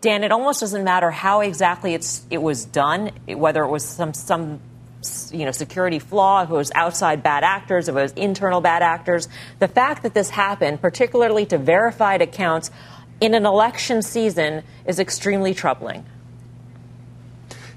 [0.00, 4.60] Dan, it almost doesn't matter how exactly it was done, whether it was some some
[5.32, 8.82] you know, security flaw, if it was outside bad actors, if it was internal bad
[8.82, 9.28] actors.
[9.58, 12.70] The fact that this happened, particularly to verified accounts
[13.20, 16.04] in an election season, is extremely troubling.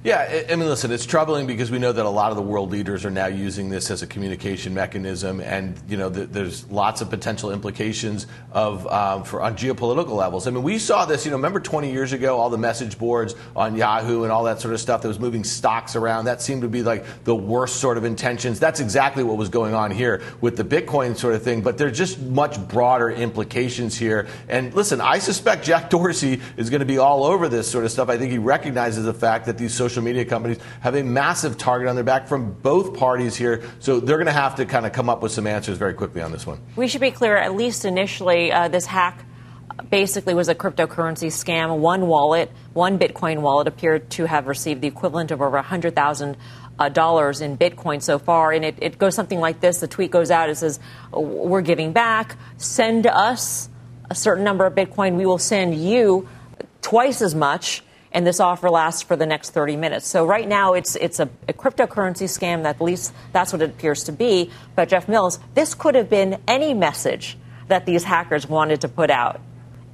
[0.04, 2.72] Yeah, I mean, listen, it's troubling because we know that a lot of the world
[2.72, 7.12] leaders are now using this as a communication mechanism, and you know, there's lots of
[7.12, 10.48] potential implications of um, for on geopolitical levels.
[10.48, 11.24] I mean, we saw this.
[11.24, 14.60] You know, remember 20 years ago, all the message boards on Yahoo and all that
[14.60, 16.26] sort of stuff that was moving stocks around.
[16.26, 18.60] That seemed to be like the worst sort of intentions.
[18.60, 21.62] That's exactly what was going on here with the Bitcoin sort of thing.
[21.62, 24.28] But there's just much broader implications here.
[24.50, 27.92] And listen, I suspect Jack Dorsey is going to be all over this sort of
[27.92, 28.10] stuff.
[28.10, 31.58] I think he recognizes the fact that these social social media companies have a massive
[31.58, 33.62] target on their back from both parties here.
[33.80, 36.22] So they're going to have to kind of come up with some answers very quickly
[36.22, 36.60] on this one.
[36.78, 39.26] We should be clear, at least initially, uh, this hack
[39.90, 41.78] basically was a cryptocurrency scam.
[41.80, 46.38] One wallet, one Bitcoin wallet, appeared to have received the equivalent of over 100,000
[46.80, 48.54] uh, dollars in Bitcoin so far.
[48.54, 49.82] And it, it, goes something like this.
[49.82, 50.50] The tweet goes out.
[50.50, 50.80] It says,
[51.12, 52.38] we're giving back.
[52.56, 53.68] Send us
[54.10, 55.18] a certain number of Bitcoin.
[55.18, 56.30] We will send you
[56.82, 60.08] twice as much and this offer lasts for the next 30 minutes.
[60.08, 62.64] So right now it's it's a, a, cryptocurrency scam.
[62.64, 64.52] That at least that's what it appears to be.
[64.76, 69.10] But Jeff Mills, this could have been any message that these hackers wanted to put
[69.10, 69.40] out.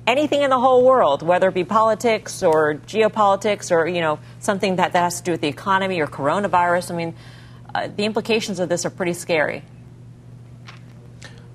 [0.08, 4.78] Anything in the whole world, whether it be politics or geopolitics or you know something
[4.78, 6.92] that, that has to do with the economy or coronavirus.
[6.92, 7.16] I mean,
[7.76, 9.64] uh, the implications of this are pretty scary.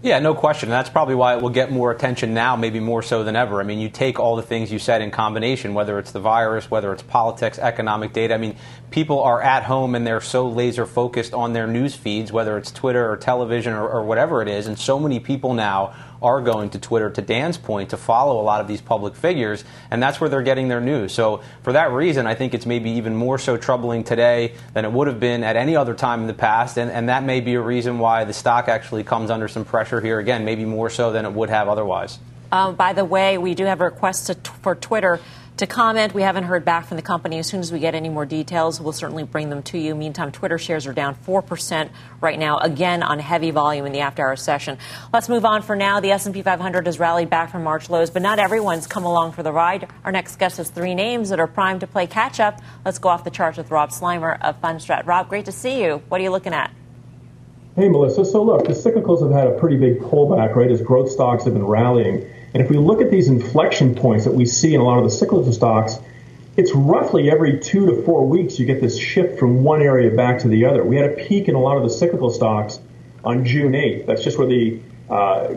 [0.03, 0.69] Yeah, no question.
[0.69, 3.61] And that's probably why it will get more attention now, maybe more so than ever.
[3.61, 6.69] I mean, you take all the things you said in combination, whether it's the virus,
[6.69, 8.35] whether it's politics, economic data.
[8.35, 8.57] I mean,
[8.91, 12.73] people are at home and they're so laser focused on their news feeds, whether it's
[12.73, 14.67] Twitter or television or, or whatever it is.
[14.67, 18.45] And so many people now are going to Twitter, to Dan's point, to follow a
[18.45, 21.13] lot of these public figures, and that's where they're getting their news.
[21.13, 24.93] So, for that reason, I think it's maybe even more so troubling today than it
[24.93, 27.55] would have been at any other time in the past, and, and that may be
[27.55, 31.13] a reason why the stock actually comes under some pressure here again, maybe more so
[31.13, 32.19] than it would have otherwise.
[32.53, 35.21] Um, by the way, we do have a request to, for Twitter
[35.59, 36.15] to comment.
[36.15, 37.39] We haven't heard back from the company.
[37.39, 39.95] As soon as we get any more details, we'll certainly bring them to you.
[39.95, 41.91] Meantime, Twitter shares are down 4%
[42.21, 44.79] right now, again on heavy volume in the after-hour session.
[45.13, 46.01] Let's move on for now.
[46.01, 49.43] The S&P 500 has rallied back from March lows, but not everyone's come along for
[49.43, 49.89] the ride.
[50.05, 52.61] Our next guest has three names that are primed to play catch-up.
[52.85, 55.07] Let's go off the charts with Rob Sluymer of Fundstrat.
[55.07, 56.03] Rob, great to see you.
[56.09, 56.71] What are you looking at?
[57.77, 58.25] Hey, Melissa.
[58.25, 61.55] So, look, the cyclicals have had a pretty big pullback, right, as growth stocks have
[61.55, 62.29] been rallying.
[62.55, 65.05] And if we look at these inflection points that we see in a lot of
[65.05, 65.99] the cyclical stocks,
[66.57, 70.41] it's roughly every two to four weeks you get this shift from one area back
[70.41, 70.85] to the other.
[70.85, 72.79] We had a peak in a lot of the cyclical stocks
[73.25, 74.07] on June 8th.
[74.07, 75.49] That's just where the uh,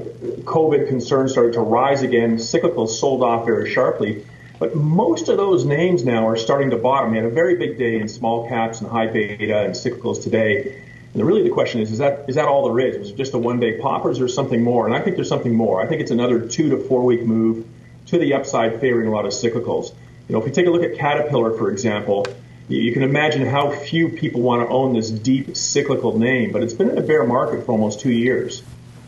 [0.43, 2.37] COVID concerns started to rise again.
[2.37, 4.25] Cyclicals sold off very sharply.
[4.57, 7.11] But most of those names now are starting to bottom.
[7.11, 10.81] We had a very big day in small caps and high beta and cyclicals today.
[11.16, 12.97] And really the question is, is that is that all there is?
[12.97, 14.86] Was it just a one day pop or is there something more?
[14.86, 15.82] And I think there's something more.
[15.82, 17.66] I think it's another two to four week move
[18.07, 19.93] to the upside favoring a lot of cyclicals.
[20.28, 22.28] You know, if you take a look at Caterpillar, for example,
[22.68, 26.74] you can imagine how few people want to own this deep cyclical name, but it's
[26.74, 28.61] been in a bear market for almost two years.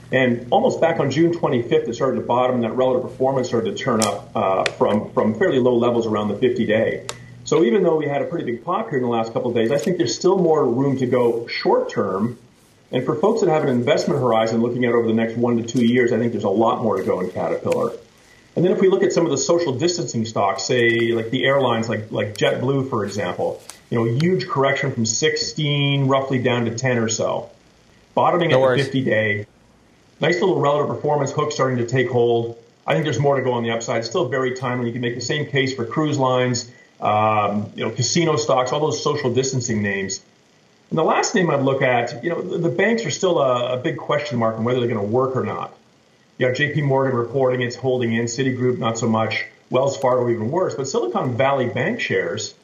[0.10, 2.62] And almost back on June 25th, it started to bottom.
[2.62, 6.38] That relative performance started to turn up uh, from from fairly low levels around the
[6.38, 7.06] 50 day.
[7.48, 9.56] So even though we had a pretty big pop here in the last couple of
[9.56, 12.38] days, I think there's still more room to go short term.
[12.92, 15.64] And for folks that have an investment horizon looking at over the next one to
[15.64, 17.94] two years, I think there's a lot more to go in Caterpillar.
[18.58, 21.46] And then if we look at some of the social distancing stocks, say like the
[21.46, 26.76] airlines, like like JetBlue, for example, you know, huge correction from 16 roughly down to
[26.76, 27.50] 10 or so,
[28.14, 28.80] bottoming no at worries.
[28.88, 29.46] the 50 day.
[30.20, 32.62] Nice little relative performance hook starting to take hold.
[32.86, 34.00] I think there's more to go on the upside.
[34.00, 34.88] It's still very timely.
[34.88, 36.70] You can make the same case for cruise lines
[37.00, 40.22] um, you know, casino stocks, all those social distancing names.
[40.90, 43.74] And the last name I'd look at, you know, the, the banks are still a,
[43.74, 45.78] a, big question mark on whether they're going to work or not.
[46.38, 46.84] You have J.P.
[46.84, 50.76] Morgan reporting it's holding in, Citigroup not so much, Wells Fargo even worse.
[50.76, 52.56] But Silicon Valley Bank shares,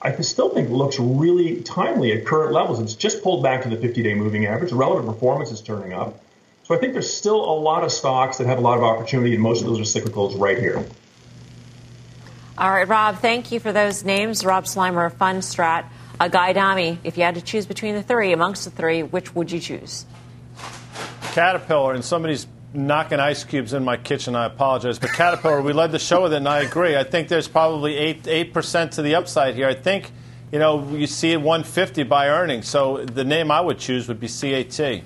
[0.00, 2.80] I still think looks really timely at current levels.
[2.80, 4.72] It's just pulled back to the 50-day moving average.
[4.72, 6.20] Relative performance is turning up.
[6.64, 9.34] So I think there's still a lot of stocks that have a lot of opportunity,
[9.34, 10.84] and most of those are cyclicals right here.
[12.58, 14.44] All right, Rob, thank you for those names.
[14.44, 15.86] Rob Sluymer of Fundstrat.
[16.20, 19.34] Uh, Guy Adami, if you had to choose between the three, amongst the three, which
[19.34, 20.04] would you choose?
[21.32, 24.36] Caterpillar, and somebody's knocking ice cubes in my kitchen.
[24.36, 24.98] I apologize.
[24.98, 26.94] But Caterpillar, we led the show with it, and I agree.
[26.94, 29.66] I think there's probably 8, 8% to the upside here.
[29.66, 30.12] I think,
[30.52, 32.68] you know, you see it 150 by earnings.
[32.68, 35.02] So the name I would choose would be CAT.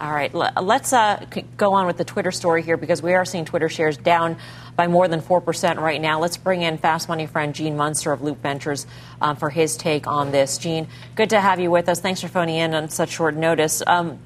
[0.00, 1.24] All right, let's uh,
[1.56, 4.36] go on with the Twitter story here because we are seeing Twitter shares down
[4.74, 6.18] by more than 4% right now.
[6.18, 8.88] Let's bring in fast money friend Gene Munster of Loop Ventures
[9.20, 10.58] um, for his take on this.
[10.58, 12.00] Gene, good to have you with us.
[12.00, 13.84] Thanks for phoning in on such short notice.
[13.86, 14.18] Um,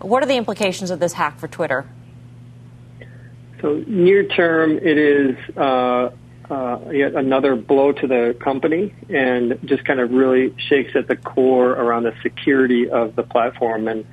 [0.00, 1.88] what are the implications of this hack for Twitter?
[3.60, 6.10] So, near term, it is uh,
[6.50, 11.14] uh, yet another blow to the company and just kind of really shakes at the
[11.14, 13.86] core around the security of the platform.
[13.86, 14.04] And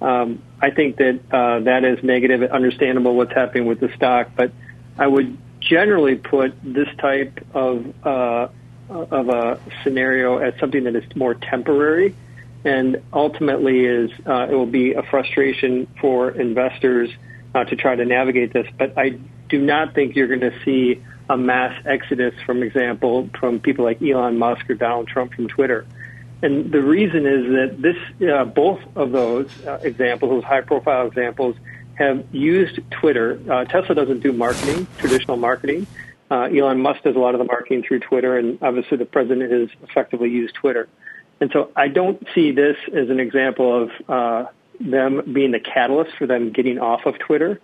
[0.00, 2.42] um, I think that uh, that is negative.
[2.50, 4.52] Understandable what's happening with the stock, but
[4.96, 8.48] I would generally put this type of uh,
[8.88, 12.14] of a scenario as something that is more temporary,
[12.64, 17.10] and ultimately is uh, it will be a frustration for investors
[17.54, 18.66] uh, to try to navigate this.
[18.78, 19.18] But I
[19.48, 24.00] do not think you're going to see a mass exodus, from example, from people like
[24.00, 25.86] Elon Musk or Donald Trump from Twitter.
[26.42, 31.56] And the reason is that this, uh, both of those uh, examples, those high-profile examples,
[31.94, 33.40] have used Twitter.
[33.50, 35.86] Uh, Tesla doesn't do marketing, traditional marketing.
[36.30, 39.50] Uh, Elon Musk does a lot of the marketing through Twitter, and obviously the president
[39.50, 40.88] has effectively used Twitter.
[41.40, 46.16] And so I don't see this as an example of uh, them being the catalyst
[46.18, 47.60] for them getting off of Twitter.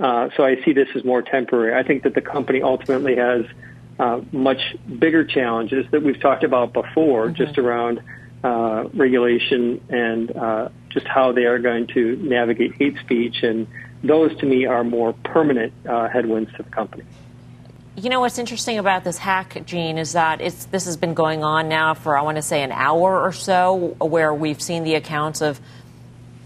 [0.00, 1.74] Uh, so I see this as more temporary.
[1.74, 3.46] I think that the company ultimately has
[3.98, 7.34] uh, much bigger challenges that we've talked about before, mm-hmm.
[7.34, 8.02] just around
[8.44, 13.42] uh, regulation and uh, just how they are going to navigate hate speech.
[13.42, 13.66] And
[14.02, 17.04] those, to me, are more permanent uh, headwinds to the company.
[17.96, 21.42] You know what's interesting about this hack, Gene, is that it's this has been going
[21.42, 24.94] on now for I want to say an hour or so, where we've seen the
[24.94, 25.60] accounts of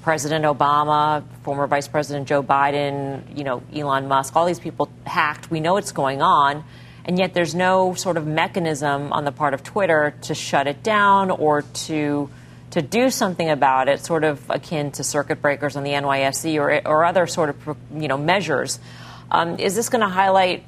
[0.01, 5.51] President Obama, former Vice President Joe Biden, you know Elon Musk, all these people hacked.
[5.51, 6.65] We know it's going on
[7.05, 10.83] and yet there's no sort of mechanism on the part of Twitter to shut it
[10.83, 12.31] down or to
[12.71, 16.89] to do something about it, sort of akin to circuit breakers on the NYSE or,
[16.89, 18.79] or other sort of you know measures.
[19.31, 20.65] Um, is this going to highlight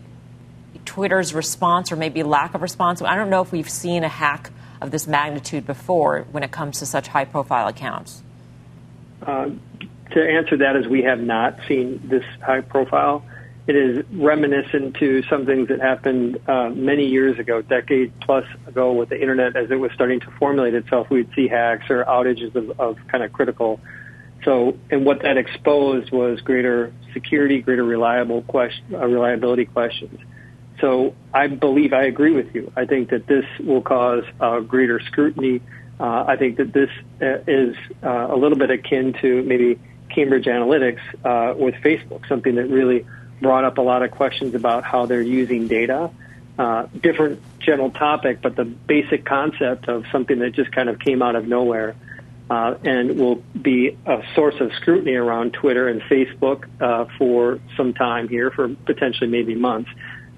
[0.84, 3.00] Twitter's response or maybe lack of response?
[3.00, 6.80] I don't know if we've seen a hack of this magnitude before when it comes
[6.80, 8.22] to such high profile accounts.
[9.22, 9.50] Uh,
[10.10, 13.24] to answer that is we have not seen this high profile.
[13.66, 18.92] It is reminiscent to some things that happened uh, many years ago, decade plus ago,
[18.92, 21.08] with the internet as it was starting to formulate itself.
[21.08, 23.80] We'd see hacks or outages of, of kind of critical.
[24.44, 30.20] So, and what that exposed was greater security, greater reliable question, uh, reliability questions.
[30.82, 32.70] So, I believe I agree with you.
[32.76, 35.62] I think that this will cause uh, greater scrutiny.
[35.98, 36.90] Uh, I think that this
[37.22, 42.56] uh, is uh, a little bit akin to maybe Cambridge Analytics uh, with Facebook, something
[42.56, 43.06] that really
[43.40, 46.10] brought up a lot of questions about how they're using data.
[46.56, 51.20] Uh, different general topic, but the basic concept of something that just kind of came
[51.20, 51.96] out of nowhere
[52.48, 57.94] uh, and will be a source of scrutiny around Twitter and Facebook uh, for some
[57.94, 59.90] time here, for potentially maybe months.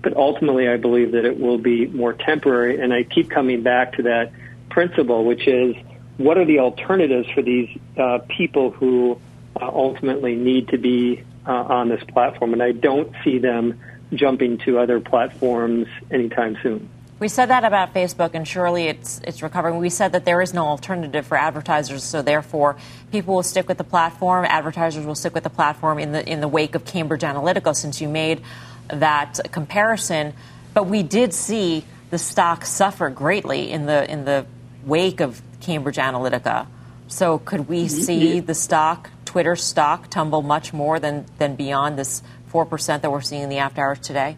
[0.03, 2.81] But ultimately, I believe that it will be more temporary.
[2.81, 4.33] And I keep coming back to that
[4.71, 5.75] principle, which is
[6.17, 7.69] what are the alternatives for these
[7.99, 9.21] uh, people who
[9.61, 13.81] uh, ultimately need to be uh, on this platform, and I don't see them
[14.13, 16.89] jumping to other platforms anytime soon.
[17.19, 19.79] We said that about Facebook, and surely it's it's recovering.
[19.79, 22.77] We said that there is no alternative for advertisers, so therefore
[23.11, 24.45] people will stick with the platform.
[24.45, 27.75] Advertisers will stick with the platform in the in the wake of Cambridge Analytica.
[27.75, 28.43] Since you made
[28.89, 30.35] that comparison,
[30.75, 34.45] but we did see the stock suffer greatly in the in the
[34.85, 36.67] wake of Cambridge Analytica.
[37.09, 42.23] So could we see the stock Twitter stock tumble much more than, than beyond this
[42.51, 44.35] 4% that we're seeing in the after hours today?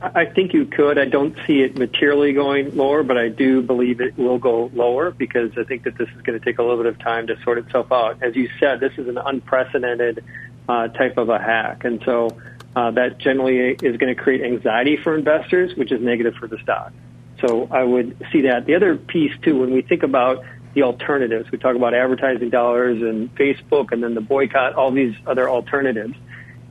[0.00, 0.96] I think you could.
[0.96, 5.10] I don't see it materially going lower, but I do believe it will go lower
[5.10, 7.42] because I think that this is going to take a little bit of time to
[7.42, 8.22] sort itself out.
[8.22, 10.22] As you said, this is an unprecedented
[10.68, 12.28] uh, type of a hack, and so
[12.76, 16.58] uh, that generally is going to create anxiety for investors, which is negative for the
[16.58, 16.92] stock.
[17.40, 18.66] So I would see that.
[18.66, 20.44] The other piece too, when we think about
[20.74, 21.50] the alternatives.
[21.50, 26.14] We talk about advertising dollars and Facebook and then the boycott, all these other alternatives,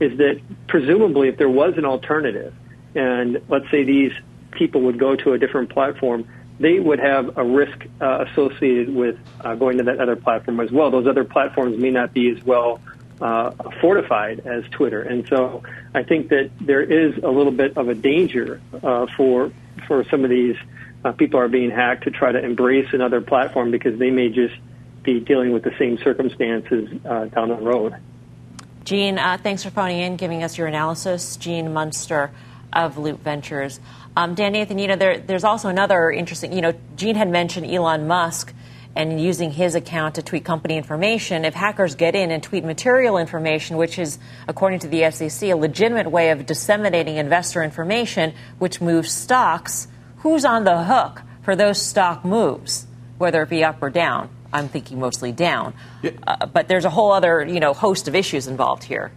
[0.00, 2.54] is that presumably if there was an alternative
[2.94, 4.12] and let's say these
[4.52, 6.28] people would go to a different platform,
[6.60, 10.70] they would have a risk uh, associated with uh, going to that other platform as
[10.70, 10.90] well.
[10.90, 12.80] Those other platforms may not be as well
[13.20, 13.50] uh,
[13.80, 15.62] fortified as Twitter, and so
[15.94, 19.52] I think that there is a little bit of a danger uh, for
[19.88, 20.56] for some of these
[21.04, 24.54] uh, people are being hacked to try to embrace another platform because they may just
[25.02, 27.94] be dealing with the same circumstances uh, down the road.
[28.84, 31.36] Gene, uh, thanks for phoning in, giving us your analysis.
[31.36, 32.30] Gene Munster
[32.72, 33.80] of Loop Ventures.
[34.16, 37.66] Um, Dan Nathan, you know, there, there's also another interesting, you know, Gene had mentioned
[37.66, 38.52] Elon Musk
[38.96, 41.44] and using his account to tweet company information.
[41.44, 45.54] If hackers get in and tweet material information, which is, according to the SEC, a
[45.54, 49.88] legitimate way of disseminating investor information, which moves stocks,
[50.24, 52.86] who's on the hook for those stock moves,
[53.18, 54.30] whether it be up or down?
[54.52, 55.74] I'm thinking mostly down.
[56.02, 56.12] Yeah.
[56.26, 59.12] Uh, but there's a whole other, you know, host of issues involved here.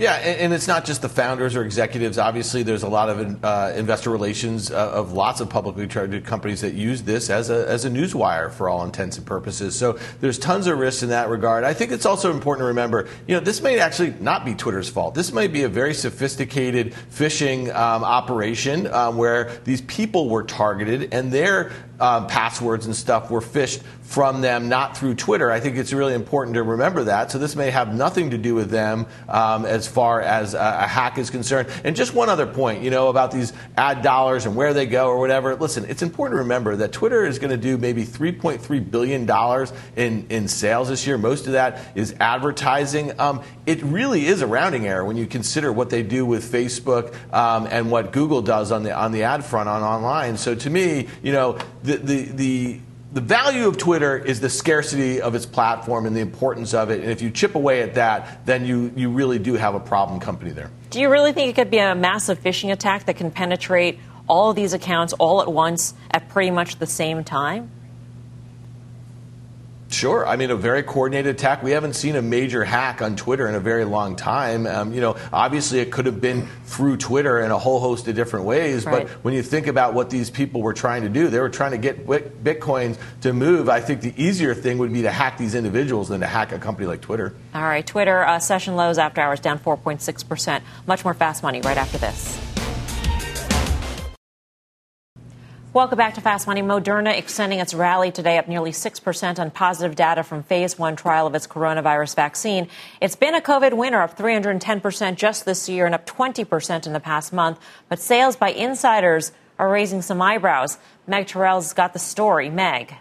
[0.00, 2.16] Yeah, and, it's not just the founders or executives.
[2.16, 6.62] Obviously, there's a lot of uh, investor relations uh, of lots of publicly traded companies
[6.62, 9.76] that use this as a, as a news wire for all intents and purposes.
[9.76, 11.64] So there's tons of risks in that regard.
[11.64, 14.88] I think it's also important to remember, you know, this may actually not be Twitter's
[14.88, 15.14] fault.
[15.14, 21.12] This might be a very sophisticated phishing um, operation um, where these people were targeted
[21.12, 25.52] and their um, passwords and stuff were phished from them, not through Twitter.
[25.52, 27.30] I think it's really important to remember that.
[27.30, 30.86] So this may have nothing to do with them um, as far as a, a,
[30.88, 31.68] hack is concerned.
[31.84, 35.06] And just one other point, you know, about these ad dollars and where they go
[35.06, 35.54] or whatever.
[35.54, 39.72] Listen, it's important to remember that Twitter is going to do maybe 3.3 billion dollars
[39.94, 41.16] in in sales this year.
[41.16, 43.18] Most of that is advertising.
[43.20, 47.14] Um, it really is a rounding error when you consider what they do with Facebook
[47.32, 50.36] um, and what Google does on the on the ad front on online.
[50.36, 51.58] So to me, you know,
[51.96, 52.80] the the the
[53.12, 57.00] the value of Twitter is the scarcity of its platform and the importance of it.
[57.00, 60.20] And if you chip away at that, then you, you really do have a problem
[60.20, 60.70] company there.
[60.90, 64.50] Do you really think it could be a massive phishing attack that can penetrate all
[64.50, 67.70] of these accounts all at once at pretty much the same time?
[69.90, 70.24] Sure.
[70.26, 71.62] I mean, a very coordinated attack.
[71.62, 74.66] We haven't seen a major hack on Twitter in a very long time.
[74.66, 78.14] Um, you know, obviously it could have been through Twitter in a whole host of
[78.14, 78.86] different ways.
[78.86, 79.06] Right.
[79.06, 81.72] But when you think about what these people were trying to do, they were trying
[81.72, 83.68] to get Bitcoins to move.
[83.68, 86.58] I think the easier thing would be to hack these individuals than to hack a
[86.58, 87.34] company like Twitter.
[87.52, 87.86] All right.
[87.86, 90.62] Twitter uh, session lows after hours down 4.6%.
[90.86, 92.49] Much more fast money right after this.
[95.72, 96.62] Welcome back to Fast Money.
[96.62, 101.28] Moderna extending its rally today up nearly 6% on positive data from phase one trial
[101.28, 102.66] of its coronavirus vaccine.
[103.00, 106.98] It's been a COVID winner, up 310% just this year and up 20% in the
[106.98, 107.60] past month.
[107.88, 110.76] But sales by insiders are raising some eyebrows.
[111.06, 112.50] Meg Terrell's got the story.
[112.50, 112.96] Meg.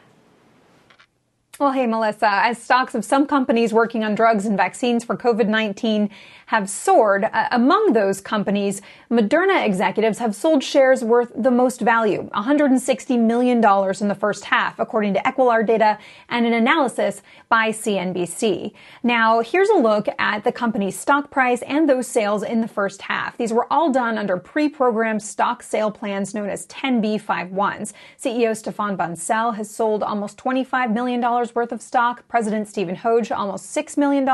[1.59, 2.29] Well, hey, Melissa.
[2.31, 6.09] As stocks of some companies working on drugs and vaccines for COVID 19
[6.49, 7.25] have soared.
[7.25, 8.81] Uh, among those companies,
[9.11, 14.79] Moderna executives have sold shares worth the most value, $160 million in the first half,
[14.79, 18.73] according to Equilar data and an analysis by CNBC.
[19.03, 23.03] Now, here's a look at the company's stock price and those sales in the first
[23.03, 23.37] half.
[23.37, 27.93] These were all done under pre-programmed stock sale plans known as 10b51s.
[28.19, 33.75] CEO Stefan Bancel has sold almost $25 million worth of stock, President Stephen Hoge almost
[33.75, 34.27] $6 million,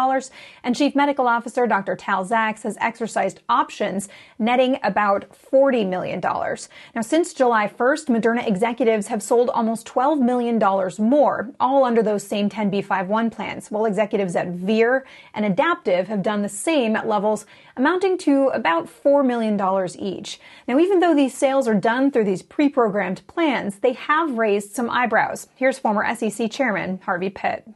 [0.63, 1.97] and Chief Medical Officer Dr.
[2.05, 6.19] Tal Zaks has exercised options netting about $40 million.
[6.21, 10.59] Now, since July 1st, Moderna executives have sold almost $12 million
[10.99, 15.03] more, all under those same 10b51 plans, while executives at Vir
[15.33, 19.59] and Adaptive have done the same at levels amounting to about $4 million
[19.97, 20.39] each.
[20.67, 24.91] Now, even though these sales are done through these pre-programmed plans, they have raised some
[24.91, 25.47] eyebrows.
[25.55, 27.67] Here's former SEC Chairman Harvey Pitt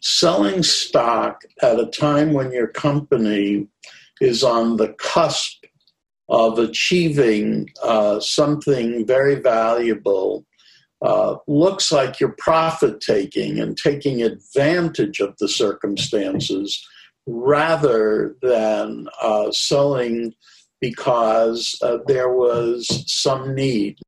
[0.00, 3.66] selling stock at a time when your company
[4.20, 5.64] is on the cusp
[6.28, 10.44] of achieving uh, something very valuable
[11.02, 16.86] uh, looks like you're profit taking and taking advantage of the circumstances
[17.26, 20.32] rather than uh, selling
[20.80, 23.98] because uh, there was some need.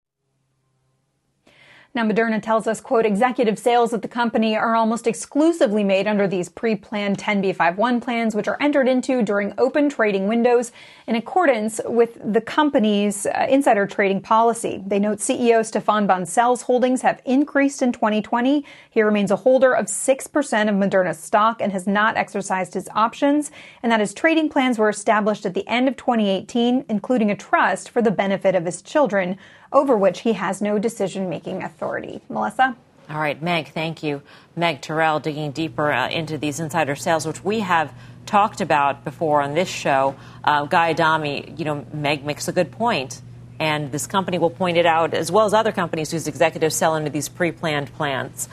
[1.98, 6.28] Now, Moderna tells us, quote, executive sales at the company are almost exclusively made under
[6.28, 10.70] these pre-planned 10b51 plans, which are entered into during open trading windows
[11.08, 14.80] in accordance with the company's uh, insider trading policy.
[14.86, 18.64] They note CEO Stefan Bancel's holdings have increased in 2020.
[18.88, 20.22] He remains a holder of 6%
[20.68, 23.50] of Moderna's stock and has not exercised his options,
[23.82, 27.90] and that his trading plans were established at the end of 2018, including a trust
[27.90, 29.36] for the benefit of his children
[29.72, 32.20] over which he has no decision making authority.
[32.28, 32.76] Melissa?
[33.10, 34.22] All right, Meg, thank you.
[34.54, 37.92] Meg Terrell digging deeper uh, into these insider sales, which we have
[38.26, 40.14] talked about before on this show.
[40.44, 43.22] Uh, Guy Adami, you know, Meg makes a good point,
[43.58, 46.96] and this company will point it out, as well as other companies whose executives sell
[46.96, 48.48] into these pre-planned plans.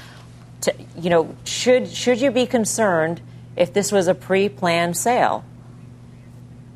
[0.61, 3.21] To, you know, should should you be concerned
[3.57, 5.43] if this was a pre-planned sale?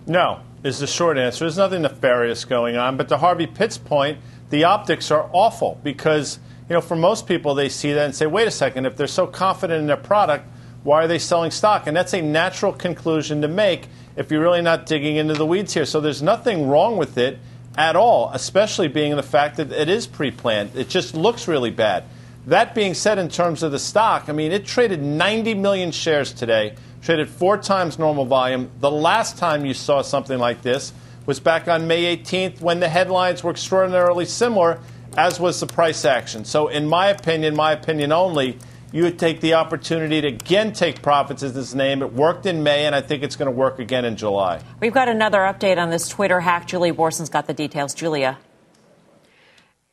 [0.06, 1.46] No, is the short answer.
[1.46, 2.98] There's nothing nefarious going on.
[2.98, 4.18] But to Harvey Pitt's point,
[4.50, 8.26] the optics are awful because, you know, for most people, they see that and say,
[8.26, 10.46] wait a second, if they're so confident in their product,
[10.84, 11.88] why are they selling stock?
[11.88, 15.74] And that's a natural conclusion to make if you're really not digging into the weeds
[15.74, 15.86] here.
[15.86, 17.40] So there's nothing wrong with it
[17.78, 20.76] at all, especially being the fact that it is pre planned.
[20.76, 22.06] It just looks really bad.
[22.48, 26.34] That being said, in terms of the stock, I mean, it traded 90 million shares
[26.34, 28.70] today traded four times normal volume.
[28.80, 30.94] The last time you saw something like this
[31.30, 34.80] was back on May 18th when the headlines were extraordinarily similar,
[35.16, 36.44] as was the price action.
[36.44, 38.58] So, in my opinion, my opinion only,
[38.92, 42.02] you would take the opportunity to again take profits as this name.
[42.02, 44.60] It worked in May, and I think it's going to work again in July.
[44.80, 46.66] We've got another update on this Twitter hack.
[46.66, 47.94] Julia Boorstin's got the details.
[47.94, 48.40] Julia.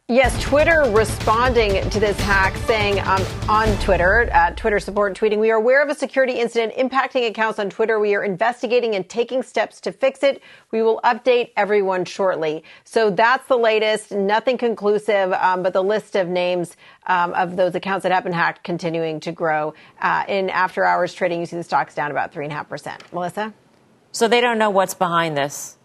[0.09, 5.51] Yes, Twitter responding to this hack, saying um, on Twitter, uh, Twitter support tweeting, we
[5.51, 7.99] are aware of a security incident impacting accounts on Twitter.
[7.99, 10.45] We are investigating and taking steps to fix it.
[10.71, 12.63] We will update everyone shortly.
[12.85, 14.13] So that's the latest.
[14.13, 16.77] Nothing conclusive, um, but the list of names
[17.09, 19.75] um, of those accounts that have been hacked continuing to grow.
[20.01, 22.69] Uh, in after hours trading, you see the stocks down about three and a half
[22.69, 23.03] percent.
[23.13, 23.53] Melissa.
[24.13, 25.76] So they don't know what's behind this.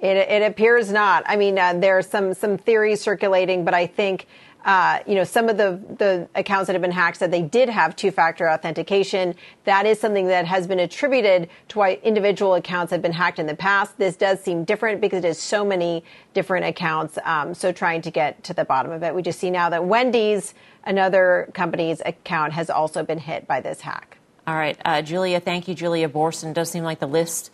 [0.00, 1.22] It, it appears not.
[1.26, 4.26] I mean, uh, there are some some theories circulating, but I think.
[4.62, 7.70] Uh, you know, some of the, the accounts that have been hacked said they did
[7.70, 9.34] have two factor authentication.
[9.64, 13.46] That is something that has been attributed to why individual accounts have been hacked in
[13.46, 13.96] the past.
[13.96, 17.18] This does seem different because it is so many different accounts.
[17.24, 19.14] Um, so trying to get to the bottom of it.
[19.14, 20.52] We just see now that Wendy's,
[20.84, 24.18] another company's account, has also been hit by this hack.
[24.46, 24.78] All right.
[24.84, 27.50] Uh, Julia, thank you, Julia Boorstin does seem like the list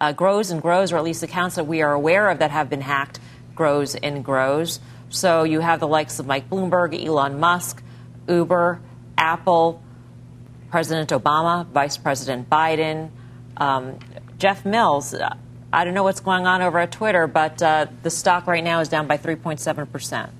[0.00, 2.70] uh, grows and grows, or at least accounts that we are aware of that have
[2.70, 3.20] been hacked
[3.54, 4.80] grows and grows.
[5.10, 7.82] So you have the likes of Mike Bloomberg, Elon Musk,
[8.28, 8.80] Uber,
[9.18, 9.82] Apple,
[10.70, 13.10] President Obama, Vice President Biden,
[13.56, 13.98] um,
[14.38, 15.14] Jeff Mills.
[15.72, 18.80] I don't know what's going on over at Twitter, but uh, the stock right now
[18.80, 20.32] is down by 3.7 percent.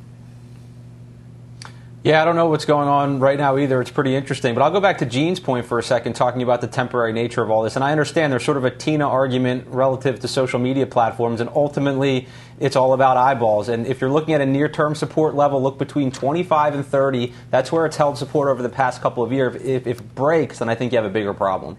[2.02, 3.78] Yeah, I don't know what's going on right now either.
[3.78, 4.54] It's pretty interesting.
[4.54, 7.42] But I'll go back to Gene's point for a second, talking about the temporary nature
[7.42, 7.76] of all this.
[7.76, 11.50] And I understand there's sort of a Tina argument relative to social media platforms, and
[11.54, 12.26] ultimately
[12.58, 13.68] it's all about eyeballs.
[13.68, 17.34] And if you're looking at a near term support level, look between 25 and 30.
[17.50, 19.56] That's where it's held support over the past couple of years.
[19.56, 21.76] If, if it breaks, then I think you have a bigger problem.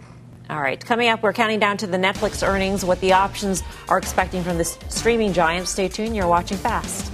[0.51, 3.97] All right, coming up, we're counting down to the Netflix earnings, what the options are
[3.97, 5.67] expecting from this streaming giant.
[5.67, 7.11] Stay tuned, you're watching Fast.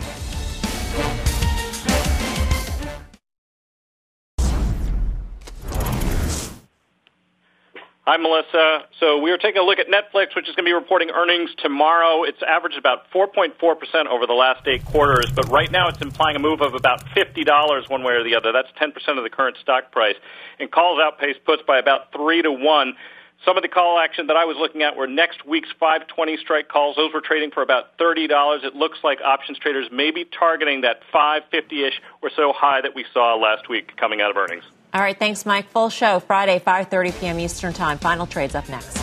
[8.08, 8.88] Hi, Melissa.
[9.02, 11.50] So we are taking a look at Netflix, which is going to be reporting earnings
[11.58, 12.24] tomorrow.
[12.24, 13.52] It's averaged about 4.4%
[14.08, 17.90] over the last eight quarters, but right now it's implying a move of about $50
[17.90, 18.54] one way or the other.
[18.54, 20.16] That's 10% of the current stock price.
[20.58, 22.94] And calls outpaced puts by about 3 to 1.
[23.44, 26.70] Some of the call action that I was looking at were next week's 520 strike
[26.70, 26.96] calls.
[26.96, 28.64] Those were trading for about $30.
[28.64, 33.04] It looks like options traders may be targeting that 550-ish or so high that we
[33.14, 34.64] saw last week coming out of earnings.
[34.98, 35.70] All right, thanks, Mike.
[35.70, 37.40] Full show Friday, 5:30 p.m.
[37.40, 38.00] Eastern Time.
[38.00, 38.98] Final trades up next.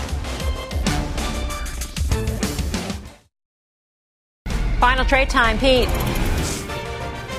[4.81, 5.87] Final trade time, Pete.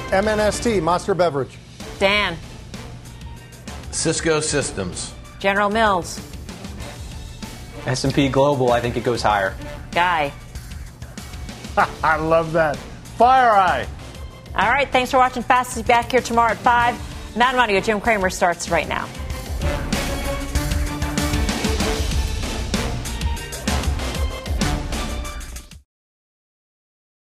[0.10, 1.58] MNST, Monster Beverage.
[2.00, 2.38] Dan.
[3.92, 5.14] Cisco Systems.
[5.40, 6.22] General Mills.
[7.86, 9.54] S&P Global, I think it goes higher.
[9.92, 10.32] Guy.
[12.04, 12.80] I love that.
[13.20, 13.86] FireEye.
[14.56, 15.86] All right, thanks for watching Fast.
[15.86, 17.15] Back here tomorrow at 5.
[17.36, 19.08] Mad Money with Jim Cramer starts right now.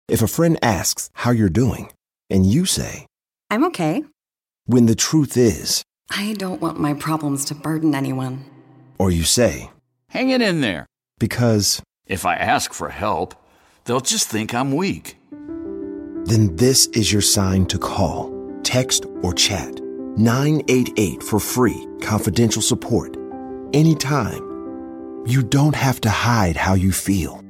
[0.07, 1.91] If a friend asks how you're doing,
[2.29, 3.05] and you say,
[3.49, 4.03] I'm okay.
[4.65, 8.45] when the truth is, I don't want my problems to burden anyone.
[8.97, 9.69] or you say,
[10.09, 10.85] Hang it in there.
[11.19, 13.35] because, If I ask for help,
[13.85, 15.15] they'll just think I'm weak.
[16.25, 18.31] then this is your sign to call,
[18.63, 19.79] text, or chat
[20.17, 23.15] 988 for free, confidential support.
[23.73, 24.45] Anytime.
[25.25, 27.43] You don't have to hide how you feel.